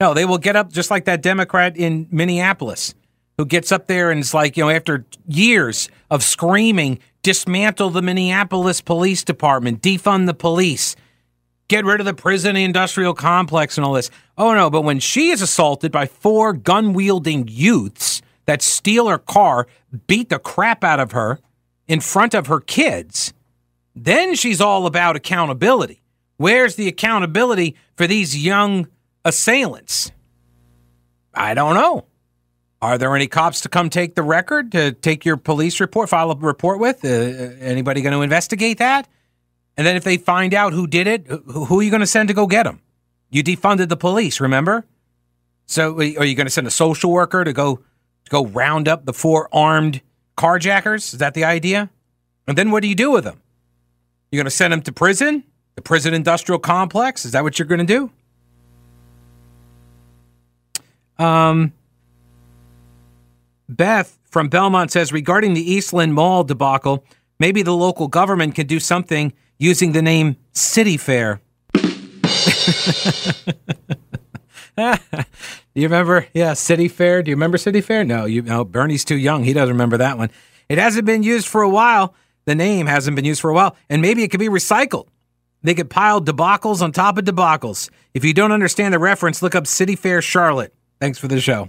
No, 0.00 0.14
they 0.14 0.24
will 0.24 0.38
get 0.38 0.56
up 0.56 0.72
just 0.72 0.90
like 0.90 1.06
that 1.06 1.22
Democrat 1.22 1.76
in 1.76 2.06
Minneapolis 2.10 2.94
who 3.38 3.46
gets 3.46 3.72
up 3.72 3.86
there 3.86 4.10
and 4.10 4.20
is 4.20 4.34
like, 4.34 4.56
you 4.56 4.64
know, 4.64 4.70
after 4.70 5.06
years 5.26 5.88
of 6.10 6.22
screaming, 6.22 6.98
dismantle 7.22 7.90
the 7.90 8.02
Minneapolis 8.02 8.80
Police 8.80 9.24
Department, 9.24 9.80
defund 9.80 10.26
the 10.26 10.34
police, 10.34 10.96
get 11.68 11.84
rid 11.84 12.00
of 12.00 12.06
the 12.06 12.14
prison 12.14 12.56
industrial 12.56 13.14
complex 13.14 13.78
and 13.78 13.84
all 13.84 13.92
this. 13.92 14.10
Oh 14.36 14.54
no, 14.54 14.70
but 14.70 14.82
when 14.82 14.98
she 14.98 15.30
is 15.30 15.40
assaulted 15.40 15.92
by 15.92 16.06
four 16.06 16.52
gun 16.52 16.92
wielding 16.92 17.46
youths 17.48 18.22
that 18.46 18.60
steal 18.60 19.08
her 19.08 19.18
car, 19.18 19.66
beat 20.06 20.30
the 20.30 20.38
crap 20.38 20.82
out 20.82 21.00
of 21.00 21.12
her 21.12 21.38
in 21.86 22.00
front 22.00 22.34
of 22.34 22.48
her 22.48 22.60
kids, 22.60 23.32
then 24.04 24.34
she's 24.34 24.60
all 24.60 24.86
about 24.86 25.16
accountability. 25.16 26.02
Where's 26.36 26.76
the 26.76 26.88
accountability 26.88 27.76
for 27.96 28.06
these 28.06 28.36
young 28.36 28.88
assailants? 29.24 30.12
I 31.34 31.54
don't 31.54 31.74
know. 31.74 32.06
Are 32.80 32.96
there 32.96 33.14
any 33.16 33.26
cops 33.26 33.62
to 33.62 33.68
come 33.68 33.90
take 33.90 34.14
the 34.14 34.22
record, 34.22 34.72
to 34.72 34.92
take 34.92 35.24
your 35.24 35.36
police 35.36 35.80
report, 35.80 36.08
file 36.08 36.30
a 36.30 36.36
report 36.36 36.78
with? 36.78 37.04
Uh, 37.04 37.08
anybody 37.08 38.02
going 38.02 38.12
to 38.12 38.22
investigate 38.22 38.78
that? 38.78 39.08
And 39.76 39.86
then 39.86 39.96
if 39.96 40.04
they 40.04 40.16
find 40.16 40.54
out 40.54 40.72
who 40.72 40.86
did 40.86 41.06
it, 41.06 41.26
who 41.26 41.80
are 41.80 41.82
you 41.82 41.90
going 41.90 42.00
to 42.00 42.06
send 42.06 42.28
to 42.28 42.34
go 42.34 42.46
get 42.46 42.64
them? 42.64 42.80
You 43.30 43.42
defunded 43.42 43.88
the 43.88 43.96
police, 43.96 44.40
remember? 44.40 44.84
So 45.66 45.96
are 45.96 46.02
you 46.02 46.34
going 46.34 46.46
to 46.46 46.50
send 46.50 46.66
a 46.66 46.70
social 46.70 47.10
worker 47.10 47.44
to 47.44 47.52
go 47.52 47.76
to 47.76 48.30
go 48.30 48.46
round 48.46 48.88
up 48.88 49.04
the 49.06 49.12
four 49.12 49.48
armed 49.52 50.00
carjackers? 50.36 51.12
Is 51.12 51.18
that 51.18 51.34
the 51.34 51.44
idea? 51.44 51.90
And 52.46 52.56
then 52.56 52.70
what 52.70 52.82
do 52.82 52.88
you 52.88 52.94
do 52.94 53.10
with 53.10 53.24
them? 53.24 53.42
You're 54.30 54.38
going 54.40 54.46
to 54.46 54.50
send 54.50 54.72
them 54.72 54.82
to 54.82 54.92
prison? 54.92 55.44
The 55.76 55.82
prison 55.82 56.14
industrial 56.14 56.58
complex? 56.58 57.24
Is 57.24 57.32
that 57.32 57.42
what 57.42 57.58
you're 57.58 57.66
going 57.68 57.86
to 57.86 58.10
do? 61.18 61.24
Um, 61.24 61.72
Beth 63.68 64.18
from 64.24 64.48
Belmont 64.48 64.90
says 64.92 65.12
regarding 65.12 65.54
the 65.54 65.72
Eastland 65.72 66.14
Mall 66.14 66.44
debacle, 66.44 67.04
maybe 67.38 67.62
the 67.62 67.74
local 67.74 68.08
government 68.08 68.54
can 68.54 68.66
do 68.66 68.78
something 68.78 69.32
using 69.58 69.92
the 69.92 70.02
name 70.02 70.36
City 70.52 70.96
Fair. 70.96 71.40
Do 71.74 71.88
you 75.74 75.84
remember? 75.84 76.26
Yeah, 76.34 76.54
City 76.54 76.88
Fair. 76.88 77.22
Do 77.22 77.30
you 77.30 77.36
remember 77.36 77.58
City 77.58 77.80
Fair? 77.80 78.04
No, 78.04 78.26
you 78.26 78.42
know 78.42 78.64
Bernie's 78.64 79.04
too 79.04 79.16
young. 79.16 79.44
He 79.44 79.52
doesn't 79.52 79.74
remember 79.74 79.96
that 79.98 80.18
one. 80.18 80.30
It 80.68 80.78
hasn't 80.78 81.06
been 81.06 81.22
used 81.22 81.48
for 81.48 81.62
a 81.62 81.68
while. 81.68 82.14
The 82.48 82.54
name 82.54 82.86
hasn't 82.86 83.14
been 83.14 83.26
used 83.26 83.42
for 83.42 83.50
a 83.50 83.54
while, 83.54 83.76
and 83.90 84.00
maybe 84.00 84.22
it 84.22 84.28
could 84.28 84.40
be 84.40 84.48
recycled. 84.48 85.08
They 85.62 85.74
could 85.74 85.90
pile 85.90 86.18
debacles 86.18 86.80
on 86.80 86.92
top 86.92 87.18
of 87.18 87.26
debacles. 87.26 87.90
If 88.14 88.24
you 88.24 88.32
don't 88.32 88.52
understand 88.52 88.94
the 88.94 88.98
reference, 88.98 89.42
look 89.42 89.54
up 89.54 89.66
City 89.66 89.96
Fair 89.96 90.22
Charlotte. 90.22 90.72
Thanks 90.98 91.18
for 91.18 91.28
the 91.28 91.42
show. 91.42 91.68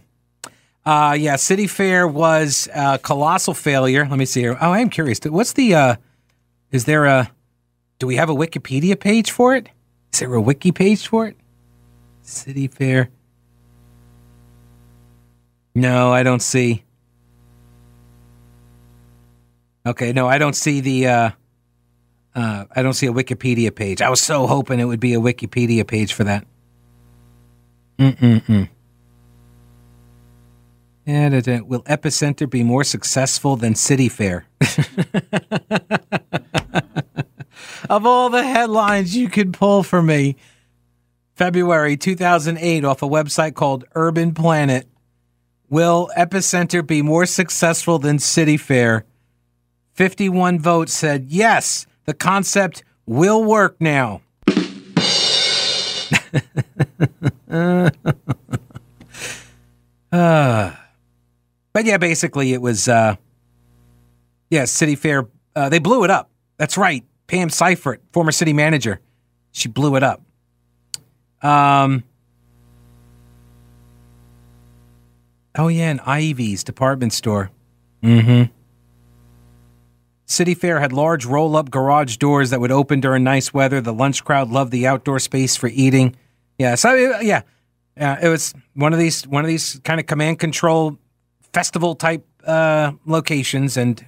Uh, 0.86 1.18
yeah, 1.20 1.36
City 1.36 1.68
Fair 1.68 2.08
was 2.08 2.70
a 2.74 2.98
colossal 2.98 3.54
failure. 3.54 4.08
Let 4.08 4.18
me 4.18 4.24
see 4.24 4.40
here. 4.40 4.58
Oh, 4.62 4.72
I 4.72 4.80
am 4.80 4.90
curious. 4.90 5.20
What's 5.26 5.52
the? 5.52 5.76
Uh, 5.76 5.96
is 6.72 6.86
there 6.86 7.04
a? 7.04 7.30
Do 8.00 8.08
we 8.08 8.16
have 8.16 8.30
a 8.30 8.34
Wikipedia 8.34 8.98
page 8.98 9.32
for 9.32 9.58
it? 9.58 9.68
Is 10.14 10.20
there 10.20 10.34
a 10.34 10.40
wiki 10.40 10.72
page 10.72 11.06
for 11.06 11.28
it? 11.28 11.36
City 12.22 12.70
Fair. 12.70 13.10
No, 15.76 16.14
I 16.14 16.24
don't 16.24 16.42
see. 16.42 16.86
Okay, 19.90 20.14
no, 20.14 20.28
I 20.28 20.38
don't 20.38 20.56
see 20.56 20.82
the. 20.82 21.08
Uh, 21.08 21.32
uh, 22.36 22.66
I 22.76 22.84
don't 22.84 22.94
see 22.94 23.08
a 23.08 23.12
Wikipedia 23.12 23.74
page. 23.74 24.04
I 24.04 24.10
was 24.12 24.22
so 24.22 24.46
hoping 24.46 24.80
it 24.80 24.86
would 24.86 25.00
be 25.00 25.16
a 25.16 25.20
Wikipedia 25.20 25.86
page 25.86 26.14
for 26.14 26.24
that. 26.26 26.46
Mm 27.98 28.18
mm 28.18 28.46
mm. 28.46 28.70
And 31.08 31.68
will 31.68 31.82
Epicenter 31.84 32.48
be 32.48 32.62
more 32.64 32.84
successful 32.84 33.56
than 33.56 33.74
City 33.74 34.10
Fair? 34.10 34.46
of 37.90 38.06
all 38.06 38.30
the 38.30 38.44
headlines 38.44 39.18
you 39.18 39.28
could 39.28 39.54
pull 39.54 39.82
for 39.82 40.04
me, 40.04 40.36
February 41.34 41.98
2008 41.98 42.86
off 42.86 43.02
a 43.02 43.08
website 43.08 43.56
called 43.56 43.86
Urban 43.96 44.36
Planet. 44.36 44.88
Will 45.68 46.12
Epicenter 46.16 46.86
be 46.86 47.02
more 47.02 47.26
successful 47.26 47.98
than 47.98 48.20
City 48.20 48.58
Fair? 48.58 49.04
51 50.00 50.60
votes 50.62 50.94
said 50.94 51.26
yes, 51.28 51.86
the 52.06 52.14
concept 52.14 52.86
will 53.06 53.44
work 53.44 53.76
now. 53.82 54.22
uh. 60.10 60.72
But 61.74 61.86
yeah, 61.86 61.98
basically 61.98 62.54
it 62.54 62.62
was, 62.62 62.88
uh, 62.88 63.16
yeah, 64.50 64.64
City 64.66 64.96
Fair. 64.96 65.28
Uh, 65.54 65.68
they 65.68 65.80
blew 65.80 66.06
it 66.06 66.10
up. 66.10 66.30
That's 66.56 66.78
right. 66.78 67.04
Pam 67.28 67.50
Syfert, 67.50 67.98
former 68.14 68.32
city 68.32 68.54
manager, 68.54 69.02
she 69.52 69.68
blew 69.68 69.98
it 69.98 70.04
up. 70.04 70.22
Um. 71.42 72.06
Oh 75.58 75.68
yeah, 75.68 75.92
an 75.92 76.00
Ivey's 76.00 76.64
department 76.64 77.12
store. 77.12 77.52
Mm-hmm. 78.02 78.52
City 80.30 80.54
Fair 80.54 80.80
had 80.80 80.94
large 80.94 81.26
roll-up 81.26 81.72
garage 81.72 82.18
doors 82.18 82.52
that 82.52 82.60
would 82.60 82.72
open 82.72 83.00
during 83.00 83.24
nice 83.24 83.52
weather. 83.52 83.82
The 83.82 83.92
lunch 83.92 84.24
crowd 84.24 84.50
loved 84.50 84.72
the 84.72 84.86
outdoor 84.86 85.18
space 85.18 85.56
for 85.56 85.68
eating. 85.68 86.16
Yeah, 86.60 86.76
so 86.76 86.94
yeah, 86.94 87.42
yeah, 87.98 88.20
it 88.22 88.30
was 88.30 88.54
one 88.76 88.94
of 88.94 89.00
these 89.00 89.28
one 89.28 89.44
of 89.44 89.48
these 89.48 89.80
kind 89.84 90.00
of 90.00 90.06
command 90.06 90.38
control 90.38 91.00
festival 91.52 91.96
type 91.96 92.26
uh, 92.46 92.92
locations 93.06 93.76
and 93.76 94.06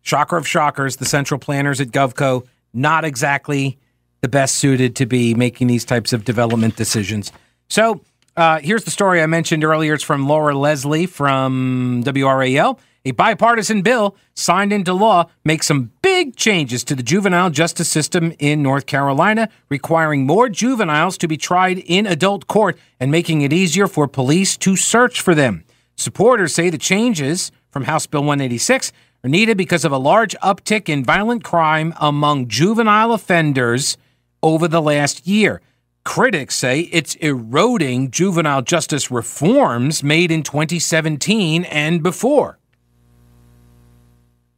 shocker 0.00 0.38
of 0.38 0.48
shockers, 0.48 0.96
the 0.96 1.04
central 1.04 1.38
planners 1.38 1.82
at 1.82 1.88
GovCo, 1.88 2.46
not 2.72 3.04
exactly 3.04 3.78
the 4.22 4.28
best 4.28 4.56
suited 4.56 4.96
to 4.96 5.06
be 5.06 5.34
making 5.34 5.66
these 5.66 5.84
types 5.84 6.14
of 6.14 6.24
development 6.24 6.76
decisions. 6.76 7.30
So 7.68 8.00
uh, 8.36 8.60
here's 8.60 8.84
the 8.84 8.90
story 8.90 9.20
I 9.22 9.26
mentioned 9.26 9.64
earlier. 9.64 9.94
It's 9.94 10.04
from 10.04 10.26
Laura 10.26 10.54
Leslie 10.54 11.06
from 11.06 12.02
WRAL. 12.04 12.78
A 13.06 13.12
bipartisan 13.12 13.80
bill 13.80 14.14
signed 14.34 14.74
into 14.74 14.92
law 14.92 15.30
makes 15.42 15.66
some 15.66 15.90
big 16.02 16.36
changes 16.36 16.84
to 16.84 16.94
the 16.94 17.02
juvenile 17.02 17.48
justice 17.48 17.88
system 17.88 18.34
in 18.38 18.62
North 18.62 18.84
Carolina, 18.84 19.48
requiring 19.70 20.26
more 20.26 20.50
juveniles 20.50 21.16
to 21.18 21.26
be 21.26 21.38
tried 21.38 21.78
in 21.78 22.06
adult 22.06 22.46
court 22.46 22.78
and 22.98 23.10
making 23.10 23.40
it 23.40 23.54
easier 23.54 23.86
for 23.86 24.06
police 24.06 24.54
to 24.58 24.76
search 24.76 25.22
for 25.22 25.34
them. 25.34 25.64
Supporters 25.96 26.54
say 26.54 26.68
the 26.68 26.76
changes 26.76 27.50
from 27.70 27.84
House 27.84 28.06
Bill 28.06 28.20
186 28.20 28.92
are 29.24 29.30
needed 29.30 29.56
because 29.56 29.86
of 29.86 29.92
a 29.92 29.98
large 29.98 30.36
uptick 30.42 30.90
in 30.90 31.02
violent 31.02 31.42
crime 31.42 31.94
among 32.00 32.48
juvenile 32.48 33.12
offenders 33.12 33.96
over 34.42 34.68
the 34.68 34.82
last 34.82 35.26
year. 35.26 35.62
Critics 36.04 36.54
say 36.54 36.80
it's 36.92 37.14
eroding 37.16 38.10
juvenile 38.10 38.60
justice 38.60 39.10
reforms 39.10 40.02
made 40.02 40.30
in 40.30 40.42
2017 40.42 41.64
and 41.64 42.02
before. 42.02 42.59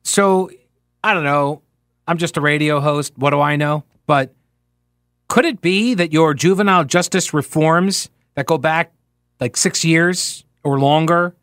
So, 0.02 0.50
I 1.02 1.14
don't 1.14 1.24
know. 1.24 1.62
I'm 2.06 2.18
just 2.18 2.36
a 2.36 2.40
radio 2.40 2.80
host. 2.80 3.12
What 3.16 3.30
do 3.30 3.40
I 3.40 3.56
know? 3.56 3.84
But 4.06 4.34
could 5.28 5.44
it 5.44 5.60
be 5.60 5.94
that 5.94 6.12
your 6.12 6.34
juvenile 6.34 6.84
justice 6.84 7.32
reforms 7.32 8.10
that 8.34 8.46
go 8.46 8.58
back 8.58 8.92
like 9.42 9.56
six 9.56 9.84
years 9.84 10.44
or 10.62 10.78
longer. 10.78 11.34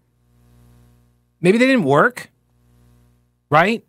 Maybe 1.41 1.57
they 1.57 1.67
didn't 1.67 1.83
work, 1.83 2.31
right? 3.49 3.83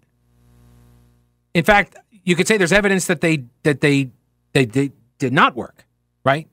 In 1.54 1.62
fact, 1.62 1.96
you 2.24 2.34
could 2.34 2.48
say 2.48 2.56
there's 2.56 2.72
evidence 2.72 3.06
that 3.06 3.20
they 3.20 3.44
that 3.62 3.80
they 3.80 4.10
they, 4.52 4.64
they 4.64 4.90
did 5.18 5.32
not 5.32 5.54
work, 5.54 5.86
right? 6.24 6.48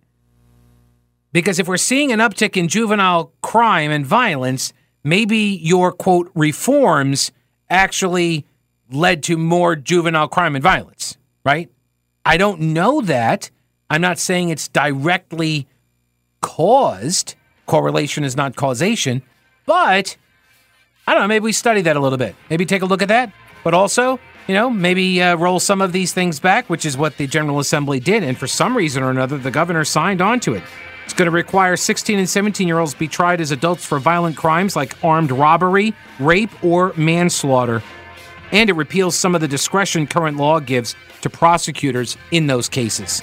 Because 1.32 1.58
if 1.58 1.68
we're 1.68 1.78
seeing 1.78 2.12
an 2.12 2.20
uptick 2.20 2.56
in 2.58 2.68
juvenile 2.68 3.34
crime 3.42 3.90
and 3.90 4.06
violence, 4.06 4.72
maybe 5.04 5.60
your 5.62 5.92
quote 5.92 6.32
reforms 6.36 7.32
actually 7.70 8.46
led 8.90 9.24
to 9.24 9.38
more 9.38 9.76
juvenile 9.76 10.28
crime 10.28 10.56
and 10.56 10.64
violence, 10.64 11.18
right? 11.44 11.70
I 12.26 12.38
don't 12.38 12.60
know 12.60 13.02
that. 13.02 13.52
I'm 13.90 14.02
not 14.02 14.20
saying 14.20 14.50
it's 14.50 14.68
directly 14.68 15.68
caused, 16.42 17.36
correlation 17.66 18.24
is 18.24 18.36
not 18.36 18.56
causation, 18.56 19.22
but 19.66 20.18
I 21.08 21.14
don't 21.14 21.22
know. 21.22 21.28
Maybe 21.28 21.44
we 21.44 21.54
study 21.54 21.82
that 21.82 21.96
a 21.96 22.00
little 22.00 22.18
bit. 22.18 22.36
Maybe 22.50 22.66
take 22.66 22.82
a 22.82 22.86
look 22.86 23.02
at 23.02 23.08
that. 23.08 23.32
But 23.64 23.74
also, 23.74 24.20
you 24.48 24.54
know, 24.54 24.70
maybe 24.70 25.22
uh, 25.22 25.36
roll 25.36 25.60
some 25.60 25.82
of 25.82 25.92
these 25.92 26.14
things 26.14 26.40
back, 26.40 26.70
which 26.70 26.86
is 26.86 26.98
what 26.98 27.18
the 27.18 27.28
General 27.28 27.60
Assembly 27.60 28.00
did. 28.00 28.24
And 28.24 28.38
for 28.38 28.48
some 28.48 28.76
reason 28.76 29.04
or 29.04 29.10
another, 29.10 29.38
the 29.38 29.52
governor 29.52 29.84
signed 29.84 30.22
on 30.22 30.40
to 30.42 30.54
it. 30.54 30.64
It's 31.08 31.14
going 31.14 31.28
to 31.28 31.32
require 31.32 31.78
16 31.78 32.20
and 32.20 32.28
17 32.28 32.68
year 32.68 32.80
olds 32.80 32.94
be 32.94 33.08
tried 33.08 33.40
as 33.40 33.52
adults 33.52 33.86
for 33.86 33.98
violent 33.98 34.36
crimes 34.36 34.76
like 34.76 34.94
armed 35.06 35.32
robbery, 35.32 35.94
rape, 36.20 36.52
or 36.62 36.92
manslaughter. 36.98 37.82
And 38.52 38.70
it 38.70 38.74
repeals 38.74 39.16
some 39.16 39.34
of 39.34 39.40
the 39.40 39.48
discretion 39.48 40.06
current 40.06 40.36
law 40.36 40.60
gives 40.60 40.96
to 41.22 41.30
prosecutors 41.30 42.18
in 42.32 42.48
those 42.48 42.68
cases. 42.68 43.22